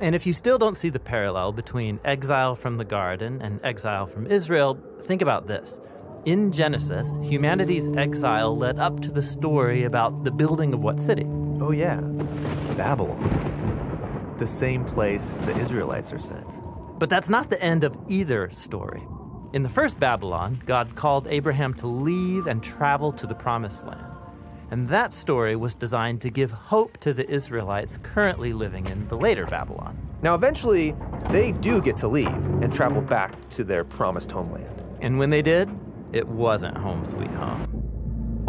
And 0.00 0.14
if 0.14 0.26
you 0.26 0.32
still 0.32 0.58
don't 0.58 0.76
see 0.76 0.88
the 0.88 0.98
parallel 0.98 1.52
between 1.52 2.00
exile 2.04 2.54
from 2.54 2.76
the 2.76 2.84
garden 2.84 3.40
and 3.42 3.60
exile 3.62 4.06
from 4.06 4.26
Israel, 4.26 4.78
think 5.00 5.22
about 5.22 5.46
this. 5.46 5.80
In 6.24 6.52
Genesis, 6.52 7.16
humanity's 7.22 7.88
exile 7.96 8.56
led 8.56 8.78
up 8.78 9.00
to 9.00 9.12
the 9.12 9.22
story 9.22 9.84
about 9.84 10.24
the 10.24 10.30
building 10.30 10.72
of 10.74 10.82
what 10.82 10.98
city? 10.98 11.26
Oh, 11.60 11.70
yeah, 11.70 12.00
Babylon. 12.80 14.34
The 14.38 14.46
same 14.46 14.86
place 14.86 15.36
the 15.44 15.54
Israelites 15.58 16.14
are 16.14 16.18
sent. 16.18 16.62
But 16.98 17.10
that's 17.10 17.28
not 17.28 17.50
the 17.50 17.62
end 17.62 17.84
of 17.84 17.94
either 18.08 18.48
story. 18.48 19.02
In 19.52 19.62
the 19.62 19.68
first 19.68 20.00
Babylon, 20.00 20.62
God 20.64 20.94
called 20.94 21.26
Abraham 21.28 21.74
to 21.74 21.86
leave 21.86 22.46
and 22.46 22.62
travel 22.62 23.12
to 23.12 23.26
the 23.26 23.34
promised 23.34 23.86
land. 23.86 24.14
And 24.70 24.88
that 24.88 25.12
story 25.12 25.56
was 25.56 25.74
designed 25.74 26.22
to 26.22 26.30
give 26.30 26.52
hope 26.52 26.96
to 27.00 27.12
the 27.12 27.28
Israelites 27.28 27.98
currently 28.02 28.54
living 28.54 28.86
in 28.86 29.06
the 29.08 29.16
later 29.18 29.44
Babylon. 29.44 29.98
Now, 30.22 30.34
eventually, 30.34 30.96
they 31.28 31.52
do 31.52 31.82
get 31.82 31.98
to 31.98 32.08
leave 32.08 32.44
and 32.62 32.72
travel 32.72 33.02
back 33.02 33.34
to 33.50 33.62
their 33.62 33.84
promised 33.84 34.32
homeland. 34.32 34.74
And 35.02 35.18
when 35.18 35.28
they 35.28 35.42
did, 35.42 35.68
it 36.12 36.26
wasn't 36.26 36.78
home 36.78 37.04
sweet 37.04 37.30
home. 37.32 37.79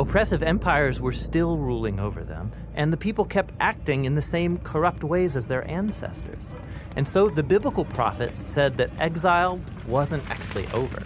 Oppressive 0.01 0.41
empires 0.41 0.99
were 0.99 1.11
still 1.11 1.59
ruling 1.59 1.99
over 1.99 2.23
them, 2.23 2.51
and 2.73 2.91
the 2.91 2.97
people 2.97 3.23
kept 3.23 3.53
acting 3.59 4.05
in 4.05 4.15
the 4.15 4.21
same 4.23 4.57
corrupt 4.57 5.03
ways 5.03 5.35
as 5.35 5.45
their 5.45 5.63
ancestors. 5.69 6.55
And 6.95 7.07
so 7.07 7.29
the 7.29 7.43
biblical 7.43 7.85
prophets 7.85 8.39
said 8.49 8.77
that 8.77 8.89
exile 8.99 9.61
wasn't 9.85 10.27
actually 10.31 10.65
over. 10.73 11.03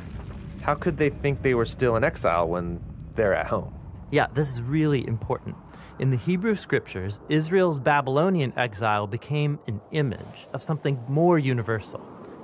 How 0.61 0.75
could 0.75 0.95
they 0.95 1.09
think 1.09 1.41
they 1.41 1.55
were 1.55 1.65
still 1.65 1.97
in 1.97 2.05
exile 2.05 2.47
when 2.47 2.79
they're 3.15 3.35
at 3.35 3.47
home? 3.47 3.73
Yeah, 4.11 4.27
this 4.33 4.49
is 4.49 4.61
really 4.61 5.05
important. 5.05 5.57
In 5.99 6.09
the 6.09 6.17
Hebrew 6.17 6.55
scriptures, 6.55 7.19
Israel's 7.27 7.81
Babylonian 7.81 8.53
exile 8.55 9.07
became 9.07 9.59
an 9.67 9.81
image 9.91 10.47
of 10.53 10.63
something 10.63 11.03
more 11.09 11.37
universal. 11.37 11.99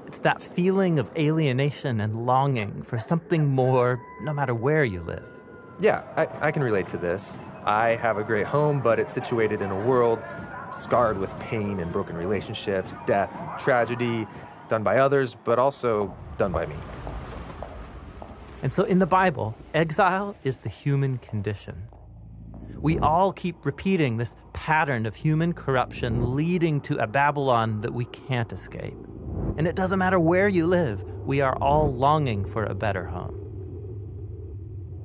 It's 0.06 0.20
that 0.20 0.42
feeling 0.42 1.00
of 1.00 1.12
alienation 1.16 2.02
and 2.02 2.26
longing 2.26 2.82
for 2.82 3.00
something 3.00 3.48
more, 3.48 4.02
no 4.20 4.34
matter 4.34 4.54
where 4.54 4.84
you 4.84 5.00
live. 5.00 5.41
Yeah, 5.82 6.04
I, 6.16 6.48
I 6.48 6.52
can 6.52 6.64
relate 6.64 6.88
to 6.90 6.98
this. 6.98 7.40
I 7.66 7.96
have 7.96 8.18
a 8.18 8.24
great 8.24 8.46
home, 8.46 8.82
but 8.82 9.00
it's 9.00 9.12
situated 9.12 9.64
in 9.64 9.72
a 9.72 9.80
world 9.80 10.24
scarred 10.72 11.18
with 11.18 11.38
pain 11.40 11.80
and 11.80 11.92
broken 11.92 12.16
relationships, 12.16 12.96
death, 13.08 13.34
tragedy, 13.60 14.28
done 14.70 14.84
by 14.84 15.00
others, 15.00 15.36
but 15.44 15.58
also 15.58 16.16
done 16.38 16.52
by 16.52 16.68
me. 16.68 16.76
And 18.62 18.72
so 18.72 18.84
in 18.84 19.00
the 19.00 19.08
Bible, 19.08 19.56
exile 19.74 20.36
is 20.44 20.58
the 20.60 20.70
human 20.70 21.18
condition. 21.18 21.88
We 22.80 23.00
all 23.00 23.34
keep 23.34 23.66
repeating 23.66 24.18
this 24.18 24.36
pattern 24.54 25.08
of 25.08 25.16
human 25.16 25.54
corruption 25.54 26.36
leading 26.36 26.80
to 26.82 26.98
a 26.98 27.08
Babylon 27.08 27.82
that 27.82 27.94
we 27.94 28.06
can't 28.06 28.54
escape. 28.54 28.98
And 29.58 29.68
it 29.68 29.76
doesn't 29.76 29.98
matter 29.98 30.20
where 30.20 30.48
you 30.48 30.68
live, 30.68 31.04
we 31.26 31.42
are 31.42 31.56
all 31.58 31.92
longing 31.92 32.46
for 32.46 32.66
a 32.66 32.76
better 32.76 33.06
home. 33.06 33.41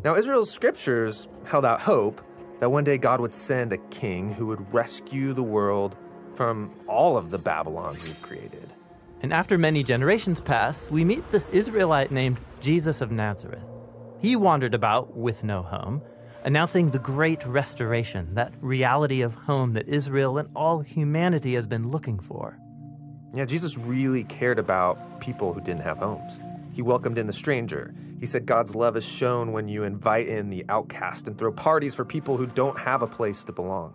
Now, 0.07 0.15
Israel's 0.15 0.53
scriptures 0.53 1.27
held 1.47 1.65
out 1.65 1.81
hope 1.81 2.21
that 2.61 2.71
one 2.71 2.85
day 2.85 2.97
God 2.97 3.19
would 3.19 3.35
send 3.35 3.73
a 3.73 3.79
king 3.91 4.33
who 4.33 4.47
would 4.47 4.73
rescue 4.73 5.33
the 5.33 5.43
world 5.43 5.97
from 6.33 6.71
all 6.87 7.19
of 7.19 7.33
the 7.33 7.39
Babylons 7.39 8.05
we've 8.05 8.23
created. 8.23 8.73
And 9.21 9.33
after 9.33 9.59
many 9.59 9.83
generations 9.83 10.41
pass, 10.41 10.93
we 10.93 11.05
meet 11.05 11.29
this 11.33 11.49
Israelite 11.49 12.13
named 12.13 12.37
Jesus 12.61 13.01
of 13.01 13.11
Nazareth. 13.11 13.69
He 14.21 14.37
wandered 14.37 14.75
about 14.75 15.17
with 15.17 15.43
no 15.43 15.63
home, 15.63 16.01
announcing 16.45 16.91
the 16.91 17.01
great 17.01 17.45
restoration, 17.45 18.33
that 18.37 18.55
reality 18.61 19.23
of 19.23 19.35
home 19.35 19.73
that 19.73 19.89
Israel 19.89 20.39
and 20.39 20.49
all 20.55 20.83
humanity 20.83 21.55
has 21.55 21.67
been 21.67 21.91
looking 21.91 22.21
for. 22.21 22.61
Yeah, 23.35 23.45
Jesus 23.45 23.77
really 23.77 24.23
cared 24.23 24.61
about 24.61 25.21
people 25.21 25.53
who 25.53 25.61
didn't 25.61 25.83
have 25.83 25.99
homes. 25.99 26.39
He 26.73 26.81
welcomed 26.81 27.19
in 27.19 27.27
the 27.27 27.33
stranger. 27.33 27.93
He 28.19 28.27
said 28.27 28.47
God's 28.47 28.75
love 28.75 28.97
is 28.97 29.05
shown 29.05 29.53
when 29.53 29.69
you 29.69 29.85
invite 29.85 30.29
in 30.29 30.51
the 30.51 30.65
outcast 30.69 31.29
and 31.29 31.37
throw 31.37 31.53
parties 31.53 31.95
for 31.95 32.05
people 32.05 32.37
who 32.37 32.47
don't 32.47 32.79
have 32.79 33.03
a 33.03 33.07
place 33.07 33.45
to 33.45 33.53
belong. 33.53 33.95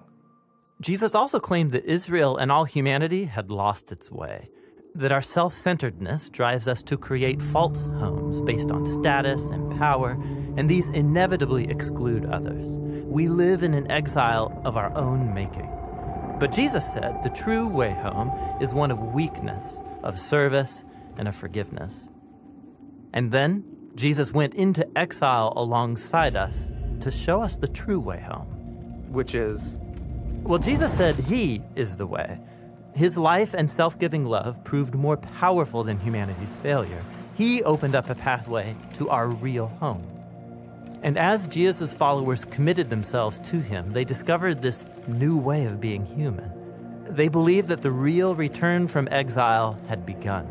Jesus 0.79 1.13
also 1.15 1.39
claimed 1.39 1.71
that 1.73 1.85
Israel 1.85 2.37
and 2.37 2.51
all 2.51 2.65
humanity 2.65 3.25
had 3.25 3.51
lost 3.51 3.91
its 3.91 4.11
way 4.11 4.49
that 4.95 5.11
our 5.11 5.21
self 5.21 5.55
centeredness 5.55 6.29
drives 6.29 6.67
us 6.67 6.83
to 6.83 6.97
create 6.97 7.41
false 7.41 7.85
homes 7.85 8.41
based 8.41 8.71
on 8.71 8.85
status 8.85 9.47
and 9.47 9.77
power, 9.77 10.11
and 10.57 10.69
these 10.69 10.87
inevitably 10.89 11.69
exclude 11.69 12.25
others. 12.25 12.77
We 12.79 13.27
live 13.27 13.63
in 13.63 13.73
an 13.73 13.89
exile 13.89 14.61
of 14.65 14.77
our 14.77 14.95
own 14.97 15.33
making. 15.33 15.71
But 16.39 16.51
Jesus 16.51 16.91
said 16.91 17.21
the 17.23 17.29
true 17.29 17.67
way 17.67 17.91
home 17.91 18.31
is 18.61 18.73
one 18.73 18.91
of 18.91 19.13
weakness, 19.13 19.81
of 20.03 20.19
service, 20.19 20.85
and 21.17 21.27
of 21.27 21.35
forgiveness. 21.35 22.09
And 23.13 23.31
then 23.31 23.63
Jesus 23.95 24.31
went 24.31 24.55
into 24.55 24.87
exile 24.97 25.53
alongside 25.55 26.35
us 26.35 26.71
to 27.01 27.11
show 27.11 27.41
us 27.41 27.57
the 27.57 27.67
true 27.67 27.99
way 27.99 28.19
home. 28.19 28.47
Which 29.11 29.35
is? 29.35 29.77
Well, 30.43 30.59
Jesus 30.59 30.93
said 30.93 31.15
He 31.15 31.61
is 31.75 31.97
the 31.97 32.07
way. 32.07 32.39
His 32.95 33.17
life 33.17 33.53
and 33.53 33.69
self 33.69 33.99
giving 33.99 34.25
love 34.25 34.63
proved 34.63 34.95
more 34.95 35.17
powerful 35.17 35.83
than 35.83 35.99
humanity's 35.99 36.55
failure. 36.55 37.03
He 37.35 37.63
opened 37.63 37.95
up 37.95 38.09
a 38.09 38.15
pathway 38.15 38.75
to 38.95 39.09
our 39.09 39.27
real 39.27 39.67
home. 39.67 40.07
And 41.03 41.17
as 41.17 41.47
Jesus' 41.47 41.93
followers 41.93 42.45
committed 42.45 42.89
themselves 42.89 43.39
to 43.49 43.59
him, 43.59 43.91
they 43.93 44.05
discovered 44.05 44.61
this 44.61 44.85
new 45.07 45.37
way 45.37 45.65
of 45.65 45.81
being 45.81 46.05
human. 46.05 46.51
They 47.05 47.27
believed 47.27 47.69
that 47.69 47.81
the 47.81 47.91
real 47.91 48.35
return 48.35 48.87
from 48.87 49.07
exile 49.11 49.79
had 49.87 50.05
begun. 50.05 50.47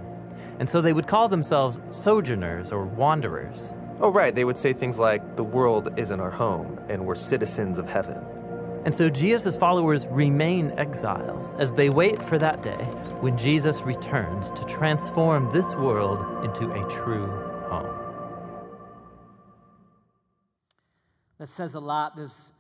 And 0.60 0.68
so 0.68 0.82
they 0.82 0.92
would 0.92 1.06
call 1.06 1.28
themselves 1.28 1.80
sojourners 1.90 2.70
or 2.70 2.84
wanderers. 2.84 3.74
Oh, 3.98 4.12
right. 4.12 4.34
They 4.34 4.44
would 4.44 4.58
say 4.58 4.74
things 4.74 4.98
like, 4.98 5.36
the 5.36 5.42
world 5.42 5.98
isn't 5.98 6.20
our 6.20 6.30
home, 6.30 6.78
and 6.90 7.06
we're 7.06 7.14
citizens 7.14 7.78
of 7.78 7.88
heaven. 7.88 8.22
And 8.84 8.94
so 8.94 9.08
Jesus' 9.08 9.56
followers 9.56 10.06
remain 10.06 10.72
exiles 10.72 11.54
as 11.54 11.72
they 11.72 11.88
wait 11.88 12.22
for 12.22 12.38
that 12.38 12.62
day 12.62 12.84
when 13.20 13.38
Jesus 13.38 13.80
returns 13.80 14.50
to 14.50 14.64
transform 14.66 15.50
this 15.50 15.74
world 15.76 16.44
into 16.44 16.70
a 16.70 16.88
true 16.90 17.26
home. 17.70 17.96
That 21.38 21.48
says 21.48 21.74
a 21.74 21.80
lot. 21.80 22.16
There's 22.16 22.52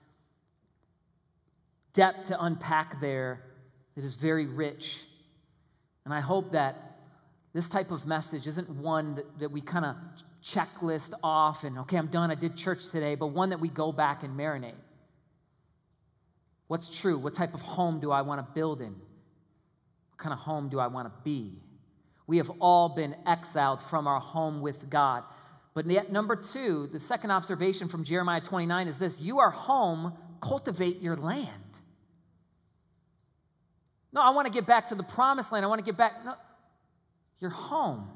depth 1.92 2.28
to 2.28 2.42
unpack 2.42 2.98
there 3.00 3.42
that 3.94 4.04
is 4.04 4.16
very 4.16 4.46
rich. 4.46 5.04
And 6.06 6.14
I 6.14 6.20
hope 6.20 6.52
that 6.52 6.89
this 7.52 7.68
type 7.68 7.90
of 7.90 8.06
message 8.06 8.46
isn't 8.46 8.70
one 8.70 9.16
that, 9.16 9.38
that 9.40 9.50
we 9.50 9.60
kind 9.60 9.84
of 9.84 9.96
checklist 10.42 11.12
off 11.22 11.64
and, 11.64 11.78
okay, 11.80 11.96
I'm 11.96 12.06
done, 12.06 12.30
I 12.30 12.34
did 12.34 12.56
church 12.56 12.90
today, 12.90 13.16
but 13.16 13.28
one 13.28 13.50
that 13.50 13.60
we 13.60 13.68
go 13.68 13.92
back 13.92 14.22
and 14.22 14.38
marinate. 14.38 14.74
What's 16.68 17.00
true? 17.00 17.18
What 17.18 17.34
type 17.34 17.54
of 17.54 17.62
home 17.62 17.98
do 17.98 18.12
I 18.12 18.22
want 18.22 18.46
to 18.46 18.52
build 18.54 18.80
in? 18.80 18.92
What 18.92 20.18
kind 20.18 20.32
of 20.32 20.38
home 20.38 20.68
do 20.68 20.78
I 20.78 20.86
want 20.86 21.08
to 21.08 21.14
be? 21.24 21.58
We 22.28 22.36
have 22.36 22.50
all 22.60 22.88
been 22.88 23.16
exiled 23.26 23.82
from 23.82 24.06
our 24.06 24.20
home 24.20 24.60
with 24.60 24.88
God. 24.88 25.24
But 25.74 25.86
yet, 25.86 26.12
number 26.12 26.36
two, 26.36 26.86
the 26.86 27.00
second 27.00 27.32
observation 27.32 27.88
from 27.88 28.04
Jeremiah 28.04 28.40
29 28.40 28.86
is 28.86 29.00
this 29.00 29.20
You 29.20 29.40
are 29.40 29.50
home, 29.50 30.16
cultivate 30.40 31.00
your 31.00 31.16
land. 31.16 31.48
No, 34.12 34.20
I 34.22 34.30
want 34.30 34.46
to 34.46 34.52
get 34.52 34.66
back 34.66 34.86
to 34.86 34.94
the 34.94 35.02
promised 35.02 35.50
land. 35.50 35.64
I 35.64 35.68
want 35.68 35.80
to 35.80 35.84
get 35.84 35.96
back. 35.96 36.24
No, 36.24 36.34
you're 37.40 37.50
home. 37.50 38.08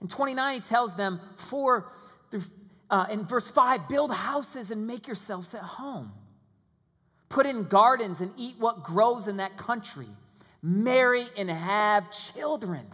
In 0.00 0.08
29, 0.08 0.54
he 0.54 0.60
tells 0.60 0.96
them, 0.96 1.20
for 1.36 1.88
uh, 2.90 3.06
in 3.10 3.24
verse 3.24 3.50
5, 3.50 3.88
build 3.88 4.12
houses 4.12 4.70
and 4.70 4.86
make 4.86 5.06
yourselves 5.06 5.54
at 5.54 5.62
home. 5.62 6.12
Put 7.28 7.46
in 7.46 7.64
gardens 7.64 8.20
and 8.20 8.30
eat 8.36 8.56
what 8.58 8.84
grows 8.84 9.28
in 9.28 9.38
that 9.38 9.56
country. 9.56 10.08
Marry 10.62 11.24
and 11.38 11.50
have 11.50 12.10
children. 12.10 12.84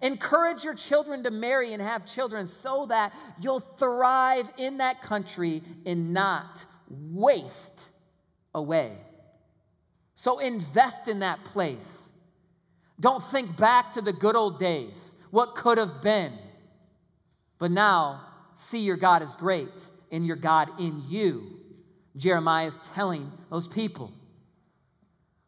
Encourage 0.00 0.64
your 0.64 0.74
children 0.74 1.24
to 1.24 1.30
marry 1.30 1.72
and 1.72 1.82
have 1.82 2.06
children 2.06 2.46
so 2.46 2.86
that 2.86 3.12
you'll 3.40 3.60
thrive 3.60 4.50
in 4.58 4.78
that 4.78 5.02
country 5.02 5.62
and 5.86 6.12
not 6.12 6.64
waste 6.88 7.90
away. 8.54 8.92
So 10.14 10.38
invest 10.38 11.08
in 11.08 11.20
that 11.20 11.44
place. 11.44 12.12
Don't 13.00 13.22
think 13.22 13.56
back 13.56 13.92
to 13.92 14.00
the 14.00 14.12
good 14.12 14.36
old 14.36 14.58
days, 14.58 15.18
what 15.30 15.54
could 15.54 15.78
have 15.78 16.00
been. 16.00 16.32
But 17.58 17.70
now 17.70 18.20
see 18.54 18.80
your 18.80 18.96
God 18.96 19.22
is 19.22 19.34
great 19.36 19.90
and 20.12 20.26
your 20.26 20.36
God 20.36 20.70
in 20.78 21.02
you. 21.08 21.60
Jeremiah 22.16 22.66
is 22.66 22.78
telling 22.94 23.30
those 23.50 23.66
people. 23.66 24.12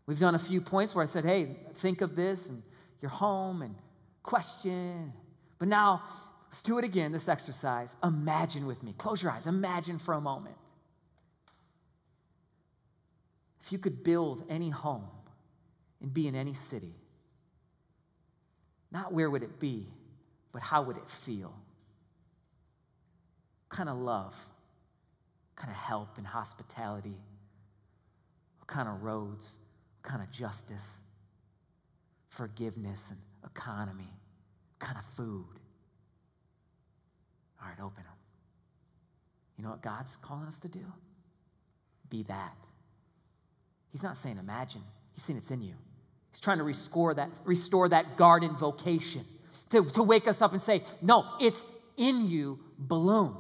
We've 0.07 0.19
done 0.19 0.35
a 0.35 0.41
few 0.41 0.61
points 0.61 0.95
where 0.95 1.03
I 1.03 1.07
said, 1.07 1.25
hey, 1.25 1.57
think 1.75 2.01
of 2.01 2.17
this 2.17 2.49
and 2.49 2.63
your 3.01 3.11
home 3.11 3.63
and 3.63 3.75
question. 4.23 5.13
But 5.59 5.69
now, 5.69 6.03
let's 6.49 6.63
do 6.63 6.79
it 6.79 6.85
again, 6.85 7.13
this 7.13 7.29
exercise. 7.29 7.97
Imagine 8.03 8.67
with 8.67 8.83
me. 8.83 8.93
Close 8.97 9.23
your 9.23 9.33
eyes. 9.33 9.47
Imagine 9.47 9.99
for 9.99 10.15
a 10.15 10.21
moment. 10.21 10.57
If 13.63 13.73
you 13.73 13.79
could 13.79 14.05
build 14.05 14.45
any 14.49 14.71
home 14.71 15.09
and 16.01 16.13
be 16.13 16.29
in 16.29 16.37
any 16.37 16.55
city, 16.55 16.93
not 18.91 19.13
where 19.13 19.29
would 19.29 19.43
it 19.43 19.59
be, 19.59 19.87
but 20.53 20.63
how 20.63 20.83
would 20.83 20.97
it 20.97 21.09
feel? 21.09 21.53
What 23.69 23.77
kind 23.77 23.89
of 23.89 23.99
love? 23.99 24.35
What 25.55 25.57
kind 25.57 25.71
of 25.71 25.77
help 25.77 26.19
and 26.19 26.27
hospitality? 26.27 27.17
What 28.59 28.69
kind 28.69 28.89
of 28.89 29.03
roads? 29.03 29.59
What 30.03 30.11
kind 30.11 30.23
of 30.23 30.31
justice? 30.31 31.03
Forgiveness 32.31 33.11
and 33.11 33.21
economy? 33.51 34.13
What 34.79 34.89
kind 34.89 34.99
of 34.99 35.05
food? 35.17 35.59
All 37.61 37.69
right, 37.69 37.81
open 37.81 38.05
them. 38.05 38.13
You 39.57 39.65
know 39.65 39.71
what 39.71 39.83
God's 39.83 40.17
calling 40.17 40.47
us 40.47 40.61
to 40.61 40.69
do? 40.69 40.85
Be 42.11 42.25
that. 42.25 42.57
He's 43.91 44.03
not 44.03 44.17
saying 44.17 44.37
imagine, 44.39 44.83
he's 45.15 45.23
saying 45.23 45.39
it's 45.39 45.51
in 45.51 45.63
you. 45.63 45.75
He's 46.37 46.41
trying 46.43 46.59
to 46.59 46.65
restore 46.65 47.15
that, 47.15 47.31
restore 47.47 47.89
that 47.89 48.19
garden 48.19 48.59
vocation, 48.59 49.25
to, 49.71 49.83
to 49.83 50.03
wake 50.03 50.29
us 50.29 50.43
up 50.43 50.53
and 50.53 50.61
say, 50.61 50.83
no, 51.01 51.25
it's 51.41 51.65
in 51.97 52.27
you, 52.27 52.61
bloom. 52.79 53.39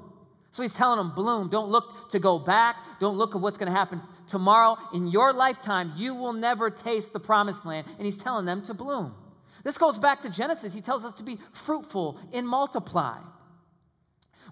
So 0.51 0.63
he's 0.63 0.73
telling 0.73 0.97
them, 0.97 1.15
bloom. 1.15 1.51
Don't 1.51 1.69
look 1.69 2.09
to 2.13 2.19
go 2.19 2.39
back. 2.39 2.75
Don't 2.99 3.19
look 3.19 3.35
at 3.35 3.43
what's 3.43 3.59
going 3.59 3.71
to 3.71 3.77
happen 3.77 4.01
tomorrow. 4.29 4.79
In 4.95 5.09
your 5.09 5.35
lifetime, 5.35 5.93
you 5.99 6.15
will 6.15 6.33
never 6.33 6.71
taste 6.71 7.13
the 7.13 7.21
promised 7.21 7.67
land. 7.67 7.87
And 7.99 8.07
he's 8.07 8.17
telling 8.17 8.47
them 8.47 8.63
to 8.63 8.73
bloom. 8.73 9.15
This 9.63 9.77
goes 9.77 9.99
back 9.99 10.23
to 10.23 10.31
Genesis. 10.31 10.73
He 10.73 10.81
tells 10.81 11.05
us 11.05 11.13
to 11.15 11.23
be 11.23 11.37
fruitful 11.53 12.19
and 12.33 12.49
multiply. 12.49 13.19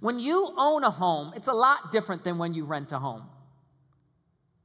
When 0.01 0.21
you 0.21 0.53
own 0.59 0.85
a 0.85 0.91
home, 0.91 1.33
it's 1.35 1.47
a 1.47 1.55
lot 1.55 1.93
different 1.93 2.25
than 2.25 2.37
when 2.37 2.53
you 2.53 2.67
rent 2.67 2.93
a 2.93 2.99
home. 2.99 3.23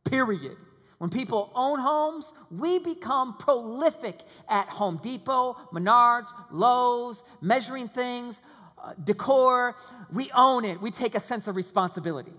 Period. 0.04 0.58
When 1.00 1.10
people 1.10 1.52
own 1.56 1.80
homes, 1.80 2.34
we 2.52 2.80
become 2.80 3.38
prolific 3.38 4.20
at 4.50 4.68
Home 4.68 5.00
Depot, 5.02 5.54
Menards, 5.72 6.28
Lowe's, 6.52 7.24
measuring 7.42 7.88
things, 7.88 8.42
uh, 8.84 8.94
decor. 9.02 9.76
We 10.14 10.30
own 10.36 10.66
it. 10.66 10.82
We 10.82 10.92
take 10.92 11.16
a 11.16 11.20
sense 11.20 11.48
of 11.48 11.56
responsibility. 11.56 12.34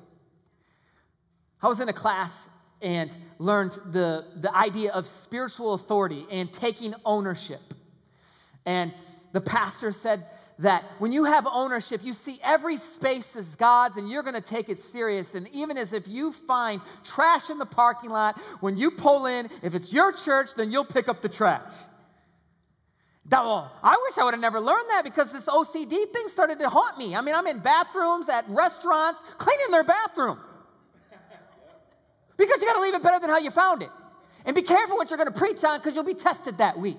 I 1.63 1.69
was 1.69 1.81
in 1.81 1.89
a 1.89 1.95
class 1.95 2.51
and 2.83 3.15
learned 3.39 3.73
the, 3.93 4.27
the 4.37 4.55
idea 4.55 4.93
of 4.93 5.07
spiritual 5.07 5.73
authority 5.73 6.27
and 6.31 6.53
taking 6.53 6.95
ownership. 7.05 7.63
And 8.67 8.95
the 9.33 9.41
pastor 9.41 9.91
said 9.91 10.27
that 10.61 10.85
when 10.99 11.13
you 11.13 11.25
have 11.25 11.47
ownership, 11.51 12.03
you 12.05 12.13
see 12.13 12.39
every 12.45 12.77
space 12.77 13.35
as 13.35 13.57
God's 13.57 13.97
and 13.97 14.09
you're 14.09 14.23
going 14.23 14.35
to 14.35 14.41
take 14.41 14.69
it 14.69 14.79
serious. 14.79 15.35
And 15.35 15.49
even 15.53 15.79
as 15.79 15.93
if 15.93 16.07
you 16.07 16.33
find 16.33 16.81
trash 17.03 17.51
in 17.51 17.59
the 17.59 17.67
parking 17.67 18.11
lot, 18.11 18.39
when 18.61 18.77
you 18.77 18.91
pull 18.91 19.27
in, 19.27 19.47
if 19.63 19.75
it's 19.75 19.93
your 19.93 20.13
church, 20.13 20.55
then 20.57 20.71
you'll 20.71 20.85
pick 20.85 21.09
up 21.09 21.23
the 21.23 21.29
trash. 21.29 21.73
That, 23.27 23.45
well, 23.45 23.73
I 23.83 23.97
wish 24.09 24.19
I 24.19 24.25
would 24.25 24.35
have 24.35 24.41
never 24.41 24.61
learned 24.61 24.91
that 24.91 25.03
because 25.05 25.33
this 25.33 25.47
OCD 25.47 25.89
thing 25.89 26.29
started 26.29 26.59
to 26.59 26.69
haunt 26.69 26.99
me. 26.99 27.17
I 27.17 27.23
mean, 27.23 27.35
I'm 27.35 27.47
in 27.47 27.61
bathrooms 27.61 28.29
at 28.29 28.45
restaurants 28.49 29.23
cleaning 29.39 29.71
their 29.71 29.85
bathroom. 29.85 30.39
Because 32.37 32.61
you 32.61 32.67
got 32.67 32.75
to 32.75 32.83
leave 32.83 32.95
it 32.95 33.03
better 33.03 33.21
than 33.21 33.31
how 33.31 33.39
you 33.39 33.51
found 33.51 33.83
it. 33.83 33.91
And 34.47 34.57
be 34.57 34.63
careful 34.63 34.97
what 34.97 35.11
you're 35.11 35.19
going 35.19 35.33
to 35.33 35.39
preach 35.39 35.63
on 35.63 35.79
because 35.79 35.95
you'll 35.95 36.05
be 36.05 36.15
tested 36.15 36.59
that 36.59 36.79
week. 36.79 36.97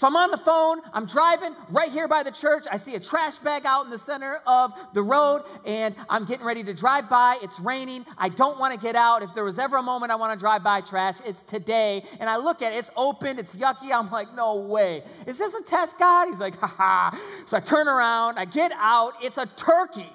So 0.00 0.06
I'm 0.06 0.16
on 0.16 0.30
the 0.30 0.38
phone, 0.38 0.80
I'm 0.94 1.04
driving 1.04 1.54
right 1.68 1.92
here 1.92 2.08
by 2.08 2.22
the 2.22 2.30
church. 2.30 2.64
I 2.72 2.78
see 2.78 2.94
a 2.94 3.00
trash 3.00 3.38
bag 3.40 3.66
out 3.66 3.84
in 3.84 3.90
the 3.90 3.98
center 3.98 4.40
of 4.46 4.72
the 4.94 5.02
road, 5.02 5.42
and 5.66 5.94
I'm 6.08 6.24
getting 6.24 6.46
ready 6.46 6.64
to 6.64 6.72
drive 6.72 7.10
by. 7.10 7.36
It's 7.42 7.60
raining. 7.60 8.06
I 8.16 8.30
don't 8.30 8.58
want 8.58 8.72
to 8.72 8.80
get 8.80 8.96
out. 8.96 9.22
If 9.22 9.34
there 9.34 9.44
was 9.44 9.58
ever 9.58 9.76
a 9.76 9.82
moment 9.82 10.10
I 10.10 10.14
want 10.14 10.32
to 10.32 10.42
drive 10.42 10.64
by 10.64 10.80
trash, 10.80 11.16
it's 11.26 11.42
today. 11.42 12.02
And 12.18 12.30
I 12.30 12.38
look 12.38 12.62
at 12.62 12.72
it, 12.72 12.76
it's 12.76 12.90
open, 12.96 13.38
it's 13.38 13.54
yucky. 13.56 13.92
I'm 13.92 14.10
like, 14.10 14.34
no 14.34 14.56
way. 14.56 15.02
Is 15.26 15.36
this 15.36 15.52
a 15.52 15.62
test, 15.64 15.98
God? 15.98 16.28
He's 16.28 16.40
like, 16.40 16.58
ha 16.58 16.66
ha. 16.66 17.44
So 17.44 17.58
I 17.58 17.60
turn 17.60 17.86
around, 17.86 18.38
I 18.38 18.46
get 18.46 18.72
out, 18.76 19.12
it's 19.20 19.36
a 19.36 19.44
turkey 19.44 20.08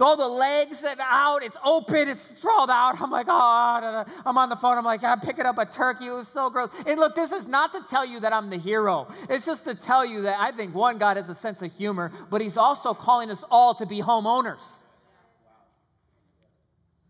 all 0.00 0.16
the 0.16 0.28
legs 0.28 0.82
that 0.82 0.98
out, 1.00 1.42
it's 1.42 1.56
open, 1.64 2.08
it's 2.08 2.20
sprawled 2.20 2.70
out. 2.70 3.00
I'm 3.00 3.10
like, 3.10 3.26
oh, 3.28 4.04
I'm 4.26 4.36
on 4.36 4.48
the 4.48 4.56
phone. 4.56 4.76
I'm 4.76 4.84
like, 4.84 5.02
I'm 5.02 5.20
picking 5.20 5.46
up 5.46 5.58
a 5.58 5.64
turkey. 5.64 6.06
It 6.06 6.12
was 6.12 6.28
so 6.28 6.50
gross. 6.50 6.70
And 6.86 7.00
look, 7.00 7.14
this 7.14 7.32
is 7.32 7.46
not 7.46 7.72
to 7.72 7.82
tell 7.88 8.04
you 8.04 8.20
that 8.20 8.32
I'm 8.32 8.50
the 8.50 8.58
hero. 8.58 9.08
It's 9.30 9.46
just 9.46 9.64
to 9.64 9.74
tell 9.74 10.04
you 10.04 10.22
that 10.22 10.38
I 10.38 10.50
think 10.50 10.74
one, 10.74 10.98
God 10.98 11.16
has 11.16 11.28
a 11.30 11.34
sense 11.34 11.62
of 11.62 11.72
humor, 11.72 12.12
but 12.30 12.40
He's 12.40 12.56
also 12.56 12.94
calling 12.94 13.30
us 13.30 13.44
all 13.50 13.74
to 13.74 13.86
be 13.86 14.00
homeowners. 14.00 14.82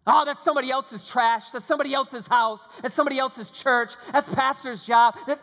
Oh, 0.06 0.24
that's 0.24 0.40
somebody 0.40 0.70
else's 0.70 1.08
trash. 1.08 1.50
That's 1.50 1.64
somebody 1.64 1.92
else's 1.92 2.28
house. 2.28 2.68
That's 2.80 2.94
somebody 2.94 3.18
else's 3.18 3.50
church. 3.50 3.94
That's 4.12 4.32
pastor's 4.32 4.86
job. 4.86 5.16
That, 5.26 5.40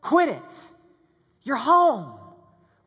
quit 0.00 0.30
it. 0.30 0.60
You're 1.42 1.56
home. 1.56 2.18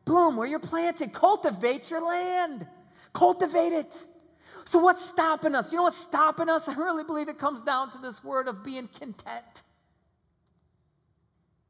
Bloom 0.04 0.36
where 0.36 0.48
you're 0.48 0.58
planted. 0.58 1.12
Cultivate 1.12 1.88
your 1.88 2.04
land. 2.04 2.66
Cultivate 3.12 3.72
it. 3.72 4.04
So, 4.64 4.78
what's 4.78 5.04
stopping 5.04 5.54
us? 5.54 5.72
You 5.72 5.78
know 5.78 5.84
what's 5.84 5.96
stopping 5.96 6.48
us? 6.48 6.68
I 6.68 6.74
really 6.74 7.04
believe 7.04 7.28
it 7.28 7.38
comes 7.38 7.64
down 7.64 7.90
to 7.92 7.98
this 7.98 8.22
word 8.24 8.48
of 8.48 8.62
being 8.62 8.88
content. 8.88 9.62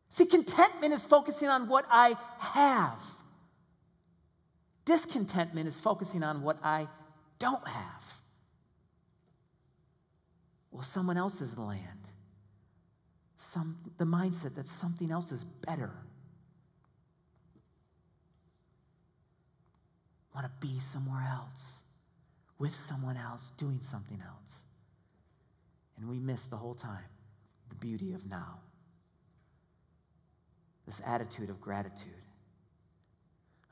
See, 0.08 0.26
contentment 0.26 0.92
is 0.92 1.06
focusing 1.06 1.48
on 1.48 1.68
what 1.68 1.84
I 1.88 2.14
have, 2.40 3.00
discontentment 4.84 5.68
is 5.68 5.80
focusing 5.80 6.24
on 6.24 6.42
what 6.42 6.58
I 6.64 6.88
don't 7.38 7.66
have. 7.66 8.04
Well, 10.72 10.82
someone 10.82 11.16
else's 11.16 11.58
land. 11.58 11.80
Some, 13.36 13.76
the 13.96 14.04
mindset 14.04 14.56
that 14.56 14.66
something 14.66 15.10
else 15.10 15.32
is 15.32 15.44
better. 15.44 15.90
Want 20.34 20.46
to 20.46 20.66
be 20.66 20.78
somewhere 20.78 21.26
else, 21.28 21.82
with 22.58 22.74
someone 22.74 23.16
else, 23.16 23.50
doing 23.58 23.80
something 23.80 24.20
else. 24.26 24.62
And 25.98 26.08
we 26.08 26.18
miss 26.18 26.46
the 26.46 26.56
whole 26.56 26.74
time 26.74 27.04
the 27.68 27.76
beauty 27.76 28.14
of 28.14 28.28
now. 28.28 28.58
This 30.86 31.02
attitude 31.06 31.50
of 31.50 31.60
gratitude. 31.60 32.12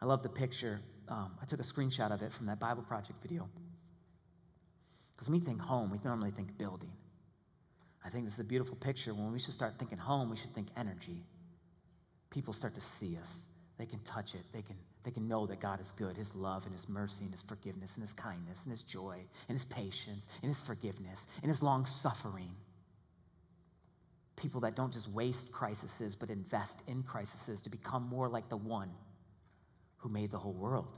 I 0.00 0.06
love 0.06 0.22
the 0.22 0.28
picture. 0.28 0.80
Um, 1.08 1.32
I 1.42 1.46
took 1.46 1.58
a 1.58 1.64
screenshot 1.64 2.12
of 2.12 2.22
it 2.22 2.32
from 2.32 2.46
that 2.46 2.60
Bible 2.60 2.82
Project 2.82 3.20
video. 3.22 3.48
Because 5.12 5.28
we 5.28 5.40
think 5.40 5.60
home, 5.60 5.90
we 5.90 5.98
normally 6.04 6.30
think 6.30 6.56
building. 6.56 6.92
I 8.04 8.10
think 8.10 8.24
this 8.24 8.38
is 8.38 8.46
a 8.46 8.48
beautiful 8.48 8.76
picture. 8.76 9.12
When 9.12 9.32
we 9.32 9.40
should 9.40 9.54
start 9.54 9.74
thinking 9.78 9.98
home, 9.98 10.30
we 10.30 10.36
should 10.36 10.54
think 10.54 10.68
energy. 10.76 11.24
People 12.30 12.52
start 12.52 12.76
to 12.76 12.80
see 12.80 13.16
us. 13.16 13.46
They 13.78 13.86
can 13.86 13.98
touch 14.00 14.34
it. 14.34 14.42
They 14.52 14.62
can 14.62 14.76
they 15.08 15.14
can 15.14 15.26
know 15.26 15.46
that 15.46 15.58
God 15.58 15.80
is 15.80 15.90
good, 15.92 16.18
His 16.18 16.36
love 16.36 16.64
and 16.66 16.72
His 16.74 16.86
mercy 16.86 17.24
and 17.24 17.32
His 17.32 17.42
forgiveness 17.42 17.96
and 17.96 18.02
His 18.02 18.12
kindness 18.12 18.64
and 18.64 18.70
His 18.70 18.82
joy 18.82 19.16
and 19.48 19.56
His 19.56 19.64
patience 19.64 20.28
and 20.42 20.50
His 20.50 20.60
forgiveness 20.60 21.26
and 21.42 21.48
His 21.48 21.62
long 21.62 21.86
suffering. 21.86 22.50
People 24.36 24.60
that 24.60 24.76
don't 24.76 24.92
just 24.92 25.10
waste 25.10 25.54
crises, 25.54 26.14
but 26.14 26.28
invest 26.28 26.86
in 26.90 27.02
crises 27.04 27.62
to 27.62 27.70
become 27.70 28.06
more 28.06 28.28
like 28.28 28.50
the 28.50 28.58
one 28.58 28.90
who 29.96 30.10
made 30.10 30.30
the 30.30 30.36
whole 30.36 30.52
world. 30.52 30.92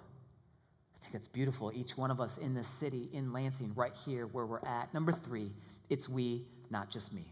I 0.96 0.98
think 1.02 1.12
that's 1.12 1.28
beautiful. 1.28 1.70
Each 1.72 1.96
one 1.96 2.10
of 2.10 2.20
us 2.20 2.36
in 2.36 2.52
this 2.54 2.66
city, 2.66 3.08
in 3.12 3.32
Lansing, 3.32 3.74
right 3.76 3.94
here 4.04 4.26
where 4.26 4.44
we're 4.44 4.66
at. 4.66 4.92
Number 4.92 5.12
three, 5.12 5.52
it's 5.88 6.08
we, 6.08 6.44
not 6.68 6.90
just 6.90 7.14
me. 7.14 7.24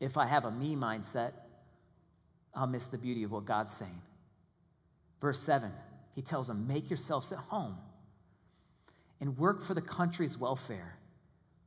If 0.00 0.16
I 0.16 0.24
have 0.24 0.46
a 0.46 0.50
me 0.50 0.76
mindset, 0.76 1.32
I'll 2.54 2.66
miss 2.66 2.86
the 2.86 2.98
beauty 2.98 3.24
of 3.24 3.32
what 3.32 3.44
God's 3.44 3.74
saying. 3.74 4.00
Verse 5.24 5.40
7, 5.40 5.72
he 6.14 6.20
tells 6.20 6.48
them, 6.48 6.66
Make 6.68 6.90
yourselves 6.90 7.32
at 7.32 7.38
home 7.38 7.78
and 9.22 9.38
work 9.38 9.62
for 9.62 9.72
the 9.72 9.80
country's 9.80 10.36
welfare. 10.36 10.98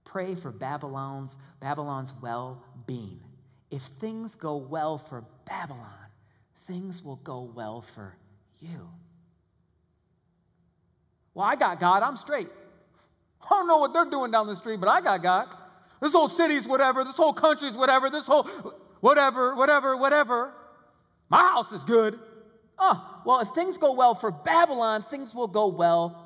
Pray 0.06 0.36
for 0.36 0.52
Babylon's, 0.52 1.40
Babylon's 1.60 2.14
well-being. 2.22 3.20
If 3.72 3.82
things 3.82 4.36
go 4.36 4.58
well 4.58 5.00
for 5.00 5.26
Babylon, 5.48 6.08
things 6.68 7.04
will 7.04 7.16
go 7.16 7.52
well 7.56 7.82
for 7.82 8.16
you. 8.60 8.90
Well, 11.34 11.48
I 11.48 11.56
got 11.56 11.80
God, 11.80 12.04
I'm 12.04 12.16
straight. 12.16 12.50
I 13.42 13.50
don't 13.50 13.68
know 13.68 13.80
what 13.80 13.92
they're 13.92 14.06
doing 14.06 14.30
down 14.30 14.46
the 14.46 14.56
street, 14.56 14.80
but 14.80 14.88
I 14.88 15.02
got 15.02 15.24
God. 15.24 15.48
This 16.00 16.14
whole 16.14 16.28
city's 16.28 16.68
whatever, 16.68 17.04
this 17.04 17.18
whole 17.18 17.34
country's 17.34 17.76
whatever, 17.76 18.12
this 18.12 18.28
whole 18.28 18.44
whatever, 19.00 19.56
whatever, 19.56 19.98
whatever. 19.98 20.54
My 21.28 21.40
house 21.40 21.72
is 21.72 21.84
good. 21.86 22.20
Oh, 22.78 23.17
well, 23.28 23.42
if 23.42 23.50
things 23.50 23.78
go 23.78 23.92
well 23.92 24.16
for 24.16 24.32
Babylon, 24.32 25.02
things 25.02 25.36
will 25.36 25.50
go 25.50 25.68
well 25.68 26.18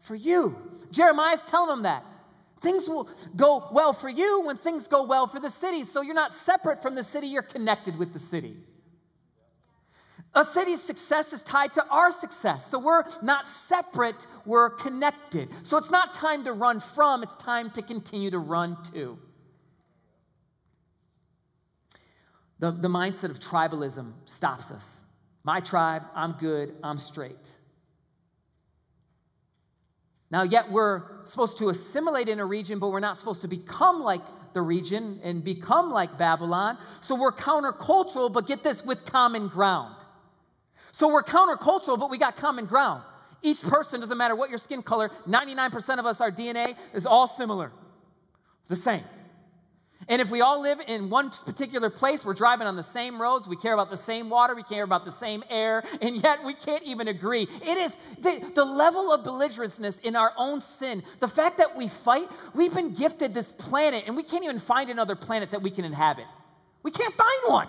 for 0.00 0.14
you. 0.14 0.54
Jeremiah's 0.90 1.42
telling 1.44 1.70
them 1.70 1.82
that. 1.84 2.04
Things 2.60 2.86
will 2.86 3.08
go 3.34 3.68
well 3.72 3.94
for 3.94 4.10
you 4.10 4.42
when 4.42 4.56
things 4.56 4.86
go 4.86 5.04
well 5.04 5.26
for 5.26 5.40
the 5.40 5.48
city. 5.48 5.84
So 5.84 6.02
you're 6.02 6.14
not 6.14 6.30
separate 6.30 6.82
from 6.82 6.94
the 6.94 7.02
city, 7.02 7.28
you're 7.28 7.40
connected 7.40 7.96
with 7.98 8.12
the 8.12 8.18
city. 8.18 8.54
A 10.34 10.44
city's 10.44 10.82
success 10.82 11.32
is 11.32 11.42
tied 11.42 11.72
to 11.72 11.88
our 11.88 12.12
success. 12.12 12.66
So 12.66 12.78
we're 12.78 13.04
not 13.22 13.46
separate, 13.46 14.26
we're 14.44 14.68
connected. 14.68 15.48
So 15.62 15.78
it's 15.78 15.90
not 15.90 16.12
time 16.12 16.44
to 16.44 16.52
run 16.52 16.80
from, 16.80 17.22
it's 17.22 17.38
time 17.38 17.70
to 17.70 17.80
continue 17.80 18.30
to 18.30 18.38
run 18.38 18.76
to. 18.92 19.18
The, 22.58 22.72
the 22.72 22.88
mindset 22.88 23.30
of 23.30 23.40
tribalism 23.40 24.12
stops 24.26 24.70
us. 24.70 25.01
My 25.44 25.60
tribe, 25.60 26.02
I'm 26.14 26.32
good, 26.32 26.74
I'm 26.82 26.98
straight. 26.98 27.58
Now, 30.30 30.44
yet 30.44 30.70
we're 30.70 31.02
supposed 31.24 31.58
to 31.58 31.68
assimilate 31.68 32.28
in 32.28 32.40
a 32.40 32.44
region, 32.46 32.78
but 32.78 32.88
we're 32.88 33.00
not 33.00 33.18
supposed 33.18 33.42
to 33.42 33.48
become 33.48 34.00
like 34.00 34.22
the 34.54 34.62
region 34.62 35.20
and 35.22 35.44
become 35.44 35.90
like 35.90 36.16
Babylon. 36.16 36.78
So 37.02 37.20
we're 37.20 37.32
countercultural, 37.32 38.32
but 38.32 38.46
get 38.46 38.62
this 38.62 38.84
with 38.84 39.04
common 39.04 39.48
ground. 39.48 39.94
So 40.92 41.12
we're 41.12 41.22
countercultural, 41.22 41.98
but 41.98 42.10
we 42.10 42.18
got 42.18 42.36
common 42.36 42.66
ground. 42.66 43.02
Each 43.42 43.62
person, 43.62 44.00
doesn't 44.00 44.16
matter 44.16 44.36
what 44.36 44.50
your 44.50 44.58
skin 44.58 44.82
color, 44.82 45.10
99% 45.26 45.98
of 45.98 46.06
us, 46.06 46.20
our 46.20 46.30
DNA 46.30 46.76
is 46.94 47.06
all 47.06 47.26
similar, 47.26 47.72
the 48.68 48.76
same. 48.76 49.02
And 50.08 50.20
if 50.20 50.30
we 50.30 50.40
all 50.40 50.60
live 50.60 50.80
in 50.88 51.10
one 51.10 51.30
particular 51.30 51.90
place, 51.90 52.24
we're 52.24 52.34
driving 52.34 52.66
on 52.66 52.76
the 52.76 52.82
same 52.82 53.20
roads, 53.20 53.48
we 53.48 53.56
care 53.56 53.74
about 53.74 53.90
the 53.90 53.96
same 53.96 54.30
water, 54.30 54.54
we 54.54 54.62
care 54.62 54.82
about 54.82 55.04
the 55.04 55.10
same 55.10 55.44
air, 55.48 55.82
and 56.00 56.22
yet 56.22 56.44
we 56.44 56.54
can't 56.54 56.82
even 56.84 57.08
agree. 57.08 57.42
It 57.42 57.78
is 57.78 57.96
the, 58.18 58.52
the 58.54 58.64
level 58.64 59.12
of 59.12 59.24
belligerentness 59.24 60.04
in 60.04 60.16
our 60.16 60.32
own 60.36 60.60
sin, 60.60 61.02
the 61.20 61.28
fact 61.28 61.58
that 61.58 61.76
we 61.76 61.88
fight, 61.88 62.28
we've 62.54 62.74
been 62.74 62.94
gifted 62.94 63.34
this 63.34 63.52
planet, 63.52 64.04
and 64.06 64.16
we 64.16 64.22
can't 64.22 64.44
even 64.44 64.58
find 64.58 64.90
another 64.90 65.14
planet 65.14 65.52
that 65.52 65.62
we 65.62 65.70
can 65.70 65.84
inhabit. 65.84 66.26
We 66.82 66.90
can't 66.90 67.14
find 67.14 67.40
one. 67.46 67.68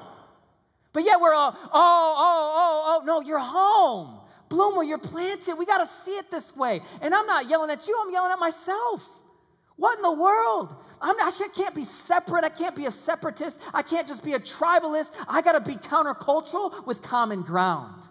But 0.92 1.04
yet 1.06 1.20
we're 1.20 1.34
all, 1.34 1.56
oh, 1.56 1.70
oh, 1.74 1.74
oh, 1.74 3.00
oh, 3.02 3.06
no, 3.06 3.22
you're 3.22 3.40
home. 3.40 4.20
Bloomer, 4.50 4.84
you're 4.84 5.00
planted. 5.00 5.56
We 5.58 5.66
got 5.66 5.80
to 5.80 5.88
see 5.88 6.12
it 6.12 6.30
this 6.30 6.56
way. 6.56 6.82
And 7.02 7.14
I'm 7.14 7.26
not 7.26 7.50
yelling 7.50 7.72
at 7.72 7.88
you, 7.88 8.00
I'm 8.04 8.12
yelling 8.12 8.32
at 8.32 8.40
myself. 8.40 9.23
What 9.76 9.98
in 9.98 10.04
the 10.04 10.14
world? 10.14 10.76
I'm, 11.02 11.16
I 11.20 11.32
can't 11.56 11.76
be 11.76 11.84
separate. 11.84 12.44
I 12.44 12.50
can't 12.50 12.76
be 12.76 12.86
a 12.86 12.92
separatist. 12.92 13.62
I 13.74 13.82
can't 13.82 14.08
just 14.08 14.24
be 14.24 14.34
a 14.34 14.40
tribalist. 14.40 15.16
I 15.28 15.42
got 15.42 15.54
to 15.54 15.70
be 15.70 15.78
countercultural 15.78 16.86
with 16.86 17.02
common 17.02 17.42
ground. 17.42 18.08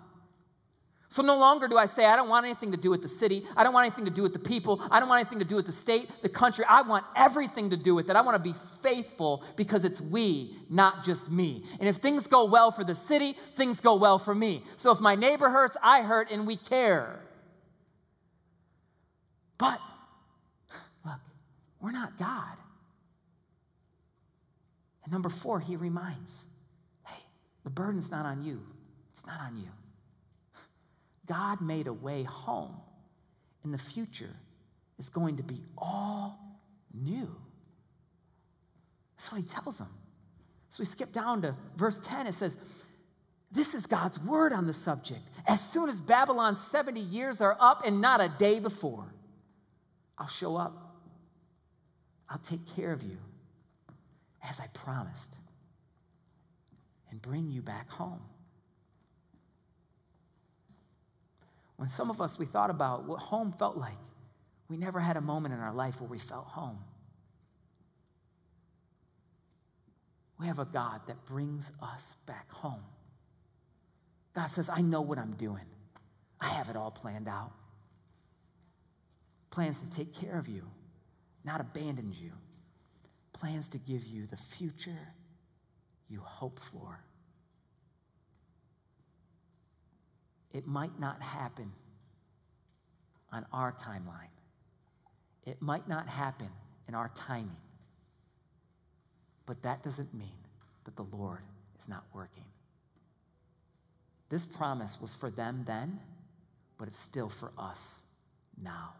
So 1.12 1.20
no 1.20 1.38
longer 1.38 1.68
do 1.68 1.76
I 1.76 1.84
say, 1.84 2.06
I 2.06 2.16
don't 2.16 2.30
want 2.30 2.46
anything 2.46 2.70
to 2.70 2.78
do 2.78 2.88
with 2.88 3.02
the 3.02 3.08
city. 3.08 3.44
I 3.54 3.64
don't 3.64 3.74
want 3.74 3.84
anything 3.86 4.06
to 4.06 4.10
do 4.10 4.22
with 4.22 4.32
the 4.32 4.38
people. 4.38 4.80
I 4.90 4.98
don't 4.98 5.10
want 5.10 5.20
anything 5.20 5.40
to 5.40 5.44
do 5.44 5.56
with 5.56 5.66
the 5.66 5.72
state, 5.72 6.08
the 6.22 6.30
country. 6.30 6.64
I 6.66 6.80
want 6.80 7.04
everything 7.14 7.68
to 7.68 7.76
do 7.76 7.94
with 7.94 8.08
it. 8.08 8.16
I 8.16 8.22
want 8.22 8.42
to 8.42 8.42
be 8.42 8.54
faithful 8.82 9.44
because 9.56 9.84
it's 9.84 10.00
we, 10.00 10.56
not 10.70 11.04
just 11.04 11.30
me. 11.30 11.64
And 11.80 11.86
if 11.86 11.96
things 11.96 12.26
go 12.26 12.46
well 12.46 12.70
for 12.70 12.82
the 12.82 12.94
city, 12.94 13.34
things 13.56 13.80
go 13.80 13.96
well 13.96 14.18
for 14.18 14.34
me. 14.34 14.62
So 14.76 14.90
if 14.90 15.00
my 15.00 15.14
neighbor 15.14 15.50
hurts, 15.50 15.76
I 15.82 16.00
hurt, 16.00 16.30
and 16.30 16.46
we 16.46 16.56
care. 16.56 17.20
But 19.58 19.78
we're 21.82 21.92
not 21.92 22.16
God. 22.16 22.56
And 25.02 25.12
number 25.12 25.28
four, 25.28 25.58
he 25.58 25.76
reminds 25.76 26.48
hey, 27.06 27.22
the 27.64 27.70
burden's 27.70 28.10
not 28.10 28.24
on 28.24 28.42
you, 28.42 28.62
it's 29.10 29.26
not 29.26 29.40
on 29.40 29.56
you. 29.56 29.68
God 31.26 31.60
made 31.60 31.88
a 31.88 31.92
way 31.92 32.22
home. 32.22 32.74
In 33.64 33.70
the 33.70 33.78
future 33.78 34.34
is 34.98 35.08
going 35.08 35.36
to 35.36 35.44
be 35.44 35.60
all 35.78 36.38
new. 36.92 37.30
That's 39.16 39.30
what 39.30 39.40
he 39.40 39.46
tells 39.46 39.78
them. 39.78 39.88
So 40.68 40.80
we 40.80 40.86
skip 40.86 41.12
down 41.12 41.42
to 41.42 41.54
verse 41.76 42.00
10. 42.00 42.26
It 42.26 42.32
says, 42.32 42.60
This 43.52 43.74
is 43.74 43.86
God's 43.86 44.20
word 44.24 44.52
on 44.52 44.66
the 44.66 44.72
subject. 44.72 45.20
As 45.46 45.60
soon 45.60 45.88
as 45.88 46.00
Babylon's 46.00 46.60
70 46.60 46.98
years 46.98 47.40
are 47.40 47.56
up 47.60 47.86
and 47.86 48.00
not 48.00 48.20
a 48.20 48.28
day 48.28 48.58
before, 48.58 49.04
I'll 50.18 50.26
show 50.26 50.56
up. 50.56 50.91
I'll 52.32 52.38
take 52.38 52.66
care 52.76 52.92
of 52.92 53.02
you 53.02 53.18
as 54.48 54.58
I 54.58 54.64
promised 54.72 55.36
and 57.10 57.20
bring 57.20 57.50
you 57.50 57.60
back 57.60 57.90
home. 57.90 58.22
When 61.76 61.90
some 61.90 62.08
of 62.08 62.22
us, 62.22 62.38
we 62.38 62.46
thought 62.46 62.70
about 62.70 63.04
what 63.04 63.20
home 63.20 63.52
felt 63.52 63.76
like, 63.76 63.92
we 64.70 64.78
never 64.78 64.98
had 64.98 65.18
a 65.18 65.20
moment 65.20 65.52
in 65.52 65.60
our 65.60 65.74
life 65.74 66.00
where 66.00 66.08
we 66.08 66.18
felt 66.18 66.46
home. 66.46 66.78
We 70.40 70.46
have 70.46 70.58
a 70.58 70.64
God 70.64 71.02
that 71.08 71.26
brings 71.26 71.70
us 71.82 72.16
back 72.26 72.50
home. 72.50 72.82
God 74.34 74.46
says, 74.46 74.70
I 74.70 74.80
know 74.80 75.02
what 75.02 75.18
I'm 75.18 75.34
doing. 75.34 75.66
I 76.40 76.48
have 76.48 76.70
it 76.70 76.76
all 76.76 76.90
planned 76.90 77.28
out. 77.28 77.52
Plans 79.50 79.82
to 79.82 79.90
take 79.90 80.14
care 80.14 80.38
of 80.38 80.48
you, 80.48 80.62
not 81.44 81.60
abandon 81.60 82.12
you. 82.12 82.32
Plans 83.32 83.70
to 83.70 83.78
give 83.78 84.04
you 84.06 84.26
the 84.26 84.36
future 84.36 84.98
you 86.08 86.20
hope 86.20 86.58
for. 86.58 87.00
It 90.52 90.66
might 90.66 91.00
not 91.00 91.22
happen 91.22 91.72
on 93.32 93.46
our 93.52 93.72
timeline. 93.72 94.28
It 95.46 95.62
might 95.62 95.88
not 95.88 96.06
happen 96.08 96.50
in 96.86 96.94
our 96.94 97.10
timing. 97.14 97.56
But 99.46 99.62
that 99.62 99.82
doesn't 99.82 100.12
mean 100.14 100.28
that 100.84 100.96
the 100.96 101.04
Lord 101.16 101.40
is 101.78 101.88
not 101.88 102.04
working. 102.14 102.44
This 104.28 104.46
promise 104.46 105.00
was 105.00 105.14
for 105.14 105.30
them 105.30 105.64
then, 105.66 105.98
but 106.78 106.88
it's 106.88 106.98
still 106.98 107.28
for 107.28 107.50
us 107.58 108.04
now. 108.62 108.94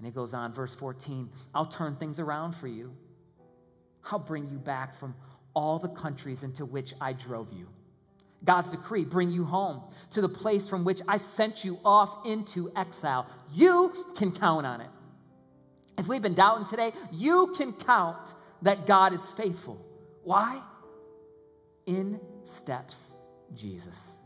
And 0.00 0.08
it 0.08 0.14
goes 0.14 0.32
on, 0.32 0.54
verse 0.54 0.74
14 0.74 1.28
I'll 1.54 1.66
turn 1.66 1.96
things 1.96 2.20
around 2.20 2.52
for 2.52 2.66
you. 2.66 2.96
I'll 4.10 4.18
bring 4.18 4.50
you 4.50 4.58
back 4.58 4.94
from 4.94 5.14
all 5.52 5.78
the 5.78 5.90
countries 5.90 6.42
into 6.42 6.64
which 6.64 6.94
I 7.02 7.12
drove 7.12 7.52
you. 7.52 7.68
God's 8.42 8.70
decree, 8.70 9.04
bring 9.04 9.30
you 9.30 9.44
home 9.44 9.82
to 10.12 10.22
the 10.22 10.28
place 10.28 10.70
from 10.70 10.84
which 10.84 11.02
I 11.06 11.18
sent 11.18 11.66
you 11.66 11.78
off 11.84 12.26
into 12.26 12.72
exile. 12.74 13.28
You 13.52 13.92
can 14.16 14.32
count 14.32 14.64
on 14.64 14.80
it. 14.80 14.88
If 15.98 16.08
we've 16.08 16.22
been 16.22 16.32
doubting 16.32 16.64
today, 16.64 16.92
you 17.12 17.54
can 17.58 17.74
count 17.74 18.32
that 18.62 18.86
God 18.86 19.12
is 19.12 19.30
faithful. 19.30 19.84
Why? 20.24 20.58
In 21.84 22.18
steps 22.44 23.14
Jesus. 23.54 24.16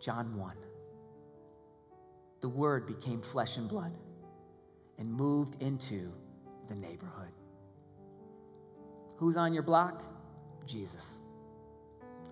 John 0.00 0.36
1. 0.36 0.63
The 2.44 2.50
Word 2.50 2.86
became 2.86 3.22
flesh 3.22 3.56
and 3.56 3.66
blood 3.66 3.90
and 4.98 5.10
moved 5.10 5.62
into 5.62 6.12
the 6.68 6.74
neighborhood. 6.74 7.32
Who's 9.16 9.38
on 9.38 9.54
your 9.54 9.62
block? 9.62 10.02
Jesus. 10.66 11.22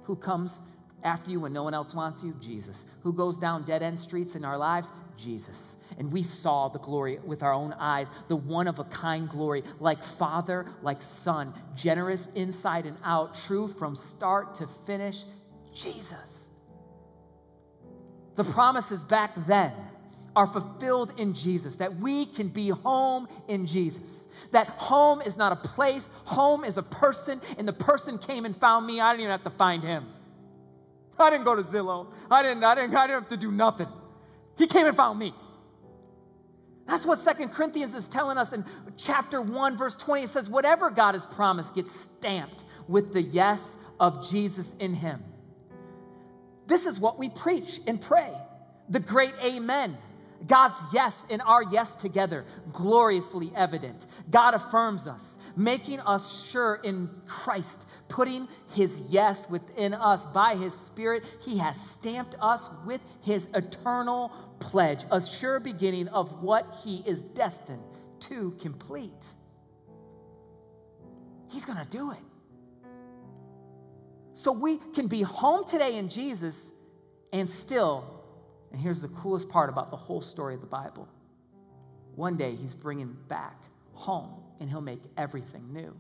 Who 0.03 0.17
comes 0.17 0.61
after 1.03 1.31
you 1.31 1.41
when 1.41 1.55
no 1.55 1.63
one 1.63 1.73
else 1.73 1.95
wants 1.95 2.23
you? 2.23 2.35
Jesus. 2.43 2.85
Who 3.05 3.15
goes 3.15 3.39
down 3.39 3.63
dead 3.63 3.83
end 3.83 3.99
streets 3.99 4.37
in 4.37 4.45
our 4.45 4.59
lives? 4.59 4.93
Jesus. 5.17 5.83
And 5.99 6.13
we 6.13 6.23
saw 6.23 6.69
the 6.69 6.79
glory 6.79 7.19
with 7.25 7.43
our 7.43 7.55
own 7.55 7.73
eyes, 7.73 8.11
the 8.29 8.37
one 8.37 8.69
of 8.69 8.81
a 8.81 8.85
kind 8.85 9.31
glory, 9.31 9.63
like 9.81 10.03
Father, 10.03 10.67
like 10.83 11.01
Son, 11.01 11.55
generous 11.75 12.35
inside 12.35 12.85
and 12.85 12.99
out, 13.03 13.35
true 13.47 13.67
from 13.67 13.95
start 13.95 14.57
to 14.57 14.67
finish. 14.67 15.25
Jesus. 15.73 16.51
The 18.35 18.45
promises 18.45 19.05
back 19.05 19.35
then 19.47 19.73
are 20.35 20.47
fulfilled 20.47 21.13
in 21.19 21.35
Jesus, 21.35 21.77
that 21.77 21.97
we 21.97 22.27
can 22.27 22.49
be 22.49 22.71
home 22.71 23.29
in 23.49 23.67
Jesus 23.67 24.33
that 24.53 24.69
home 24.69 25.21
is 25.21 25.37
not 25.37 25.53
a 25.53 25.57
place, 25.57 26.15
home 26.25 26.65
is 26.65 26.79
a 26.79 26.83
person, 26.83 27.41
and 27.59 27.67
the 27.67 27.73
person 27.73 28.19
came 28.19 28.45
and 28.45 28.57
found 28.57 28.87
me. 28.87 29.01
I 29.01 29.13
didn't 29.13 29.23
even 29.23 29.33
have 29.33 29.43
to 29.45 29.51
find 29.51 29.83
him. 29.83 30.07
I 31.19 31.31
didn't 31.31 31.45
go 31.45 31.55
to 31.55 31.63
Zillow. 31.63 32.13
I 32.31 32.43
didn't, 32.43 32.65
I 32.65 32.75
didn't, 32.75 32.95
I 32.95 33.07
didn't 33.07 33.21
have 33.21 33.29
to 33.29 33.37
do 33.37 33.51
nothing. 33.51 33.89
He 34.59 34.67
came 34.67 34.87
and 34.87 34.97
found 34.97 35.19
me. 35.19 35.35
That's 36.87 37.07
what 37.07 37.19
Second 37.19 37.51
Corinthians 37.51 37.95
is 37.95 38.09
telling 38.09 38.39
us 38.39 38.53
in 38.53 38.65
chapter 38.97 39.41
1, 39.41 39.77
verse 39.77 39.97
20. 39.97 40.25
It 40.25 40.29
says, 40.29 40.51
Whatever 40.51 40.91
God 40.91 41.15
has 41.15 41.27
promised 41.27 41.75
gets 41.75 41.91
stamped 41.91 42.65
with 42.89 43.13
the 43.13 43.23
yes 43.23 43.83
of 44.01 44.29
Jesus 44.29 44.77
in 44.79 44.93
him. 44.93 45.23
This 46.67 46.87
is 46.87 46.99
what 46.99 47.19
we 47.19 47.29
preach 47.29 47.81
and 47.87 48.01
pray 48.01 48.33
the 48.89 49.01
great 49.01 49.33
amen 49.45 49.97
God's 50.47 50.77
yes 50.93 51.27
and 51.31 51.43
our 51.43 51.63
yes 51.63 51.97
together, 51.97 52.45
gloriously 52.73 53.53
evident. 53.55 54.07
God 54.31 54.55
affirms 54.55 55.07
us, 55.07 55.39
making 55.57 56.01
us 56.01 56.51
sure 56.51 56.81
in 56.83 57.09
Christ, 57.27 57.89
putting 58.09 58.49
his 58.75 59.07
yes 59.11 59.51
within 59.51 59.95
us 59.95 60.27
by 60.33 60.55
his 60.55 60.75
Spirit. 60.75 61.25
He 61.43 61.59
has 61.59 61.79
stamped 61.81 62.37
us 62.41 62.69
with 62.87 63.01
his 63.23 63.53
eternal 63.55 64.33
pledge, 64.61 65.05
a 65.11 65.21
sure 65.21 65.61
beginning 65.61 66.09
of 66.09 66.43
what 66.43 66.67
he 66.85 67.03
is 67.07 67.23
destined 67.23 67.83
to 68.21 68.53
complete. 68.61 69.27
He's 71.51 71.65
going 71.65 71.85
to 71.85 71.91
do 71.91 72.13
it. 72.13 72.19
So 74.35 74.53
we 74.53 74.79
can 74.95 75.09
be 75.09 75.23
home 75.23 75.65
today 75.67 75.99
in 75.99 76.09
Jesus 76.09 76.73
and 77.33 77.49
still 77.49 78.22
and 78.73 78.81
here's 78.81 79.03
the 79.03 79.09
coolest 79.09 79.51
part 79.51 79.71
about 79.71 79.91
the 79.91 79.97
whole 79.97 80.21
story 80.21 80.55
of 80.55 80.61
the 80.61 80.67
Bible 80.67 81.09
one 82.15 82.37
day 82.37 82.55
he's 82.55 82.75
bringing 82.75 83.17
back 83.29 83.57
home 83.95 84.43
and 84.61 84.69
he'll 84.69 84.81
make 84.81 85.01
everything 85.17 85.73
new. 85.73 85.97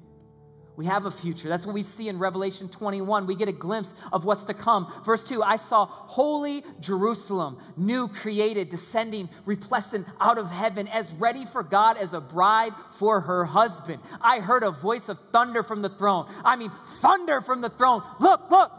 We 0.74 0.86
have 0.86 1.04
a 1.04 1.10
future. 1.10 1.48
That's 1.48 1.66
what 1.66 1.74
we 1.74 1.82
see 1.82 2.08
in 2.08 2.18
Revelation 2.18 2.70
21. 2.70 3.26
We 3.26 3.34
get 3.34 3.48
a 3.48 3.52
glimpse 3.52 3.92
of 4.10 4.24
what's 4.24 4.46
to 4.46 4.54
come. 4.54 4.90
Verse 5.04 5.28
2 5.28 5.42
I 5.42 5.56
saw 5.56 5.84
holy 5.84 6.64
Jerusalem, 6.80 7.58
new 7.76 8.08
created, 8.08 8.70
descending, 8.70 9.28
replenishing 9.44 10.06
out 10.18 10.38
of 10.38 10.50
heaven, 10.50 10.88
as 10.88 11.12
ready 11.12 11.44
for 11.44 11.62
God 11.62 11.98
as 11.98 12.14
a 12.14 12.22
bride 12.22 12.72
for 12.92 13.20
her 13.20 13.44
husband. 13.44 14.00
I 14.22 14.40
heard 14.40 14.62
a 14.62 14.70
voice 14.70 15.10
of 15.10 15.18
thunder 15.30 15.62
from 15.62 15.82
the 15.82 15.90
throne. 15.90 16.26
I 16.42 16.56
mean, 16.56 16.70
thunder 16.70 17.42
from 17.42 17.60
the 17.60 17.68
throne. 17.68 18.02
Look, 18.18 18.50
look, 18.50 18.72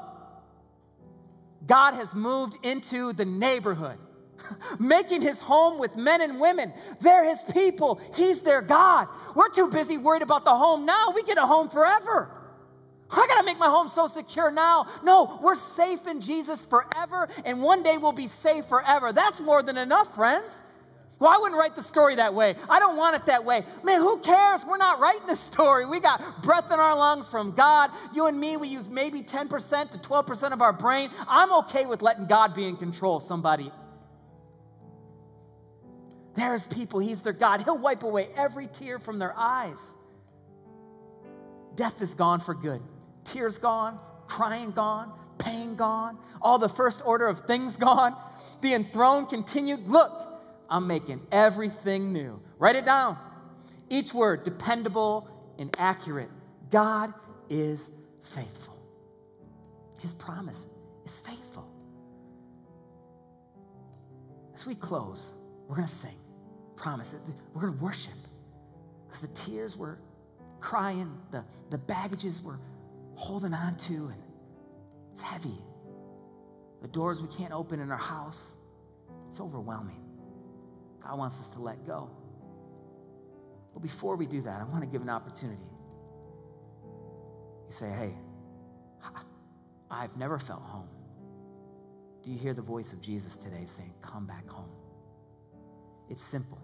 God 1.65 1.93
has 1.93 2.13
moved 2.13 2.57
into 2.63 3.13
the 3.13 3.25
neighborhood, 3.25 3.97
making 4.79 5.21
his 5.21 5.39
home 5.41 5.79
with 5.79 5.95
men 5.95 6.21
and 6.21 6.39
women. 6.39 6.73
They're 7.01 7.25
his 7.25 7.43
people, 7.53 8.01
he's 8.15 8.41
their 8.41 8.61
God. 8.61 9.07
We're 9.35 9.49
too 9.49 9.69
busy 9.69 9.97
worried 9.97 10.21
about 10.21 10.45
the 10.45 10.55
home 10.55 10.85
now. 10.85 11.13
We 11.15 11.23
get 11.23 11.37
a 11.37 11.45
home 11.45 11.69
forever. 11.69 12.29
I 13.11 13.27
gotta 13.27 13.45
make 13.45 13.59
my 13.59 13.67
home 13.67 13.89
so 13.89 14.07
secure 14.07 14.49
now. 14.49 14.87
No, 15.03 15.39
we're 15.41 15.55
safe 15.55 16.07
in 16.07 16.19
Jesus 16.19 16.65
forever, 16.65 17.29
and 17.45 17.61
one 17.61 17.83
day 17.83 17.97
we'll 17.97 18.11
be 18.11 18.27
safe 18.27 18.65
forever. 18.65 19.11
That's 19.13 19.39
more 19.39 19.61
than 19.61 19.77
enough, 19.77 20.15
friends. 20.15 20.63
Well, 21.23 21.31
I 21.31 21.37
wouldn't 21.37 21.57
write 21.57 21.73
the 21.73 21.81
story 21.81 22.17
that 22.17 22.33
way. 22.33 22.53
I 22.69 22.79
don't 22.79 22.97
want 22.97 23.15
it 23.15 23.27
that 23.27 23.45
way. 23.45 23.63
Man, 23.81 24.01
who 24.01 24.19
cares? 24.19 24.65
We're 24.65 24.75
not 24.75 24.99
writing 24.99 25.25
the 25.25 25.37
story. 25.37 25.85
We 25.85 26.01
got 26.01 26.43
breath 26.43 26.69
in 26.69 26.77
our 26.77 26.97
lungs 26.97 27.29
from 27.29 27.53
God. 27.53 27.91
You 28.13 28.27
and 28.27 28.37
me, 28.37 28.57
we 28.57 28.67
use 28.67 28.89
maybe 28.89 29.21
10% 29.21 29.91
to 29.91 29.97
12% 29.99 30.51
of 30.51 30.61
our 30.61 30.73
brain. 30.73 31.09
I'm 31.25 31.53
okay 31.59 31.85
with 31.85 32.01
letting 32.01 32.25
God 32.25 32.53
be 32.53 32.65
in 32.65 32.75
control, 32.75 33.21
somebody. 33.21 33.71
There's 36.35 36.67
people, 36.67 36.99
He's 36.99 37.21
their 37.21 37.31
God. 37.31 37.61
He'll 37.61 37.79
wipe 37.79 38.03
away 38.03 38.27
every 38.35 38.67
tear 38.67 38.99
from 38.99 39.17
their 39.17 39.33
eyes. 39.33 39.95
Death 41.75 42.01
is 42.01 42.15
gone 42.15 42.41
for 42.41 42.53
good. 42.53 42.81
Tears 43.23 43.59
gone, 43.59 43.97
crying 44.27 44.71
gone, 44.71 45.13
pain 45.37 45.75
gone, 45.75 46.17
all 46.41 46.57
the 46.59 46.67
first 46.67 47.01
order 47.05 47.27
of 47.27 47.39
things 47.39 47.77
gone. 47.77 48.13
The 48.59 48.73
enthroned 48.73 49.29
continued. 49.29 49.87
Look, 49.87 50.31
I'm 50.69 50.87
making 50.87 51.21
everything 51.31 52.13
new. 52.13 52.41
Write 52.57 52.75
it 52.75 52.85
down. 52.85 53.17
Each 53.89 54.13
word 54.13 54.43
dependable 54.43 55.29
and 55.59 55.75
accurate. 55.77 56.29
God 56.69 57.13
is 57.49 57.95
faithful. 58.21 58.77
His 59.99 60.13
promise 60.13 60.73
is 61.05 61.17
faithful. 61.19 61.69
As 64.53 64.65
we 64.65 64.75
close, 64.75 65.33
we're 65.67 65.75
going 65.75 65.87
to 65.87 65.93
sing. 65.93 66.17
Promise. 66.75 67.31
We're 67.53 67.61
going 67.61 67.77
to 67.77 67.83
worship. 67.83 68.13
Because 69.05 69.21
the 69.21 69.51
tears 69.51 69.77
we're 69.77 69.97
crying, 70.59 71.17
the, 71.31 71.45
the 71.69 71.77
baggages 71.77 72.41
we're 72.41 72.59
holding 73.15 73.53
on 73.53 73.77
to, 73.77 73.93
and 73.93 74.21
it's 75.11 75.21
heavy. 75.21 75.57
The 76.81 76.87
doors 76.87 77.21
we 77.21 77.27
can't 77.27 77.53
open 77.53 77.79
in 77.79 77.91
our 77.91 77.97
house, 77.97 78.55
it's 79.29 79.39
overwhelming. 79.39 80.02
God 81.03 81.17
wants 81.17 81.39
us 81.39 81.51
to 81.55 81.61
let 81.61 81.85
go. 81.85 82.09
But 83.73 83.81
before 83.81 84.15
we 84.15 84.25
do 84.25 84.41
that, 84.41 84.61
I 84.61 84.63
want 84.65 84.83
to 84.83 84.89
give 84.89 85.01
an 85.01 85.09
opportunity. 85.09 85.61
You 87.67 87.71
say, 87.71 87.89
hey, 87.89 88.13
I've 89.89 90.15
never 90.17 90.39
felt 90.39 90.61
home. 90.61 90.89
Do 92.23 92.31
you 92.31 92.37
hear 92.37 92.53
the 92.53 92.61
voice 92.61 92.93
of 92.93 93.01
Jesus 93.01 93.37
today 93.37 93.65
saying, 93.65 93.91
come 94.01 94.25
back 94.25 94.47
home? 94.47 94.69
It's 96.09 96.21
simple. 96.21 96.61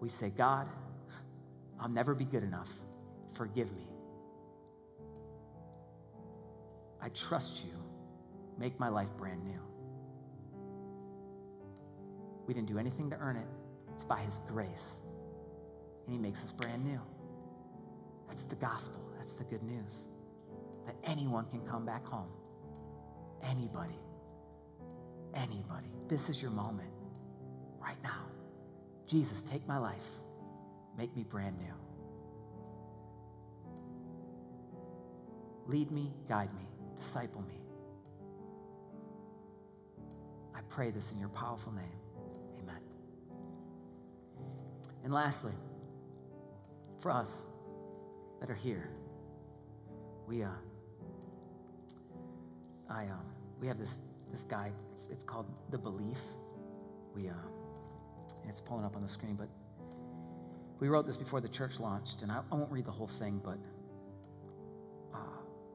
We 0.00 0.08
say, 0.08 0.30
God, 0.36 0.68
I'll 1.80 1.88
never 1.88 2.14
be 2.14 2.24
good 2.24 2.42
enough. 2.42 2.70
Forgive 3.34 3.72
me. 3.72 3.84
I 7.00 7.08
trust 7.08 7.64
you. 7.64 7.72
Make 8.58 8.78
my 8.80 8.88
life 8.88 9.16
brand 9.16 9.44
new. 9.44 9.60
We 12.46 12.54
didn't 12.54 12.68
do 12.68 12.78
anything 12.78 13.10
to 13.10 13.16
earn 13.16 13.36
it, 13.36 13.46
it's 13.94 14.04
by 14.04 14.18
His 14.20 14.38
grace. 14.50 15.02
And 16.06 16.14
He 16.14 16.20
makes 16.20 16.44
us 16.44 16.52
brand 16.52 16.84
new. 16.84 17.00
That's 18.28 18.44
the 18.44 18.56
gospel, 18.56 19.00
that's 19.16 19.34
the 19.34 19.44
good 19.44 19.62
news. 19.62 20.08
That 20.86 20.96
anyone 21.04 21.46
can 21.46 21.60
come 21.66 21.86
back 21.86 22.04
home. 22.06 22.30
Anybody. 23.50 23.98
Anybody. 25.34 25.88
This 26.08 26.28
is 26.28 26.40
your 26.42 26.50
moment 26.50 26.90
right 27.80 27.96
now. 28.02 28.26
Jesus, 29.06 29.42
take 29.42 29.66
my 29.66 29.78
life, 29.78 30.06
make 30.96 31.14
me 31.16 31.22
brand 31.22 31.56
new. 31.58 31.74
Lead 35.66 35.90
me, 35.90 36.12
guide 36.28 36.52
me, 36.54 36.66
disciple 36.96 37.42
me. 37.42 37.58
I 40.54 40.60
pray 40.68 40.90
this 40.90 41.12
in 41.12 41.20
your 41.20 41.28
powerful 41.28 41.72
name. 41.72 42.01
And 45.04 45.12
lastly, 45.12 45.52
for 47.00 47.10
us 47.10 47.46
that 48.40 48.50
are 48.50 48.54
here, 48.54 48.88
we 50.28 50.42
uh, 50.42 50.48
I 52.88 53.04
um, 53.06 53.26
we 53.60 53.66
have 53.66 53.78
this 53.78 54.00
this 54.30 54.44
guide. 54.44 54.72
It's, 54.92 55.08
it's 55.10 55.24
called 55.24 55.46
the 55.70 55.78
Belief. 55.78 56.20
We 57.14 57.28
uh, 57.28 57.34
it's 58.48 58.60
pulling 58.60 58.84
up 58.84 58.94
on 58.94 59.02
the 59.02 59.08
screen, 59.08 59.34
but 59.34 59.48
we 60.78 60.88
wrote 60.88 61.06
this 61.06 61.16
before 61.16 61.40
the 61.40 61.48
church 61.48 61.80
launched, 61.80 62.22
and 62.22 62.30
I, 62.30 62.40
I 62.50 62.54
won't 62.54 62.70
read 62.70 62.84
the 62.84 62.92
whole 62.92 63.08
thing, 63.08 63.40
but 63.42 63.58
uh, 65.14 65.18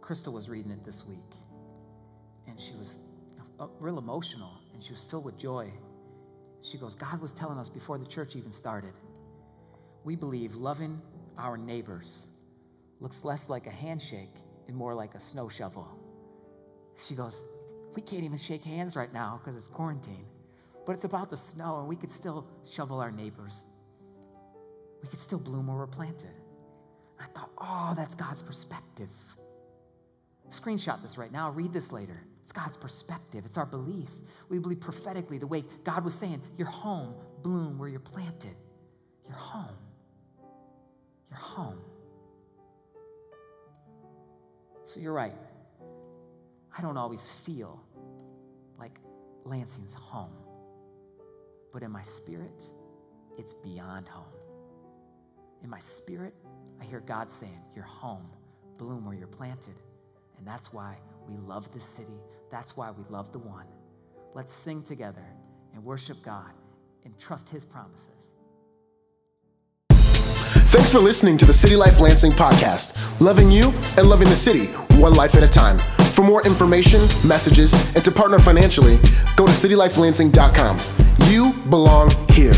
Crystal 0.02 0.34
was 0.34 0.50
reading 0.50 0.72
it 0.72 0.84
this 0.84 1.08
week, 1.08 1.36
and 2.48 2.60
she 2.60 2.76
was 2.76 3.00
uh, 3.60 3.68
real 3.80 3.98
emotional, 3.98 4.52
and 4.74 4.84
she 4.84 4.92
was 4.92 5.04
filled 5.04 5.26
with 5.26 5.38
joy. 5.38 5.72
She 6.62 6.78
goes, 6.78 6.96
God 6.96 7.22
was 7.22 7.34
telling 7.34 7.58
us 7.60 7.70
before 7.70 7.98
the 7.98 8.06
church 8.06 8.36
even 8.36 8.52
started 8.52 8.94
we 10.08 10.16
believe 10.16 10.56
loving 10.56 11.02
our 11.38 11.58
neighbors 11.58 12.30
looks 13.02 13.26
less 13.26 13.50
like 13.50 13.68
a 13.68 13.72
handshake 13.72 14.34
and 14.70 14.76
more 14.78 14.96
like 14.96 15.16
a 15.16 15.20
snow 15.20 15.50
shovel. 15.50 15.86
She 16.98 17.14
goes, 17.14 17.44
We 17.94 18.02
can't 18.02 18.24
even 18.24 18.38
shake 18.38 18.64
hands 18.64 18.96
right 18.96 19.12
now 19.14 19.38
because 19.38 19.58
it's 19.58 19.68
quarantine. 19.68 20.26
But 20.86 20.94
it's 20.94 21.04
about 21.04 21.30
the 21.30 21.36
snow, 21.36 21.80
and 21.80 21.90
we 21.90 21.98
could 21.98 22.10
still 22.10 22.48
shovel 22.72 23.02
our 23.02 23.12
neighbors. 23.12 23.66
We 25.04 25.10
could 25.10 25.20
still 25.20 25.40
bloom 25.40 25.68
where 25.68 25.76
we're 25.76 25.88
planted. 25.88 26.32
I 27.20 27.26
thought, 27.26 27.50
oh, 27.58 27.94
that's 27.98 28.16
God's 28.16 28.44
perspective. 28.44 29.12
Screenshot 30.50 31.02
this 31.02 31.18
right 31.18 31.34
now, 31.34 31.52
read 31.52 31.74
this 31.74 31.92
later. 31.92 32.18
It's 32.44 32.54
God's 32.54 32.78
perspective, 32.78 33.44
it's 33.46 33.58
our 33.58 33.66
belief. 33.66 34.10
We 34.48 34.60
believe 34.60 34.80
prophetically 34.80 35.38
the 35.38 35.48
way 35.48 35.66
God 35.84 36.06
was 36.06 36.14
saying, 36.14 36.42
Your 36.56 36.70
home, 36.70 37.14
bloom 37.44 37.78
where 37.78 37.90
you're 37.90 38.00
planted. 38.00 38.56
Your 39.26 39.36
home. 39.36 39.76
You're 41.30 41.40
home. 41.40 41.80
So 44.84 45.00
you're 45.00 45.14
right. 45.14 45.34
I 46.78 46.82
don't 46.82 46.98
always 46.98 47.30
feel 47.46 47.82
like 48.80 49.00
Lansing's 49.44 49.94
home. 49.94 50.34
But 51.74 51.84
in 51.84 51.92
my 51.92 52.04
spirit, 52.04 52.64
it's 53.38 53.54
beyond 53.54 54.08
home. 54.08 54.26
In 55.64 55.70
my 55.70 55.80
spirit, 55.80 56.34
I 56.80 56.86
hear 56.86 57.00
God 57.00 57.32
saying, 57.32 57.60
You're 57.76 57.84
home. 57.84 58.30
Bloom 58.78 59.06
where 59.06 59.16
you're 59.16 59.28
planted. 59.28 59.74
And 60.38 60.48
that's 60.48 60.72
why 60.72 60.98
we 61.28 61.36
love 61.36 61.72
this 61.74 61.84
city. 61.84 62.20
That's 62.52 62.78
why 62.78 62.92
we 62.92 63.04
love 63.10 63.32
the 63.32 63.40
one. 63.40 63.66
Let's 64.34 64.54
sing 64.54 64.84
together 64.84 65.26
and 65.74 65.84
worship 65.84 66.18
God 66.24 66.54
and 67.04 67.18
trust 67.20 67.50
his 67.50 67.66
promises. 67.66 68.34
Thanks 70.70 70.90
for 70.90 71.00
listening 71.00 71.38
to 71.38 71.46
the 71.46 71.54
City 71.54 71.76
Life 71.76 72.00
Lansing 72.00 72.32
podcast, 72.32 72.94
loving 73.22 73.50
you 73.50 73.74
and 73.98 74.10
loving 74.10 74.28
the 74.28 74.36
city, 74.36 74.66
one 75.02 75.14
life 75.14 75.34
at 75.36 75.44
a 75.44 75.48
time. 75.48 75.78
For 76.12 76.24
more 76.24 76.46
information, 76.46 77.00
messages, 77.28 77.74
and 77.96 78.04
to 78.04 78.12
partner 78.12 78.38
financially, 78.38 78.98
go 79.38 79.48
to 79.48 79.54
citylifelansing.com. 79.54 80.80
You 81.30 81.54
belong 81.70 82.12
here. 82.30 82.54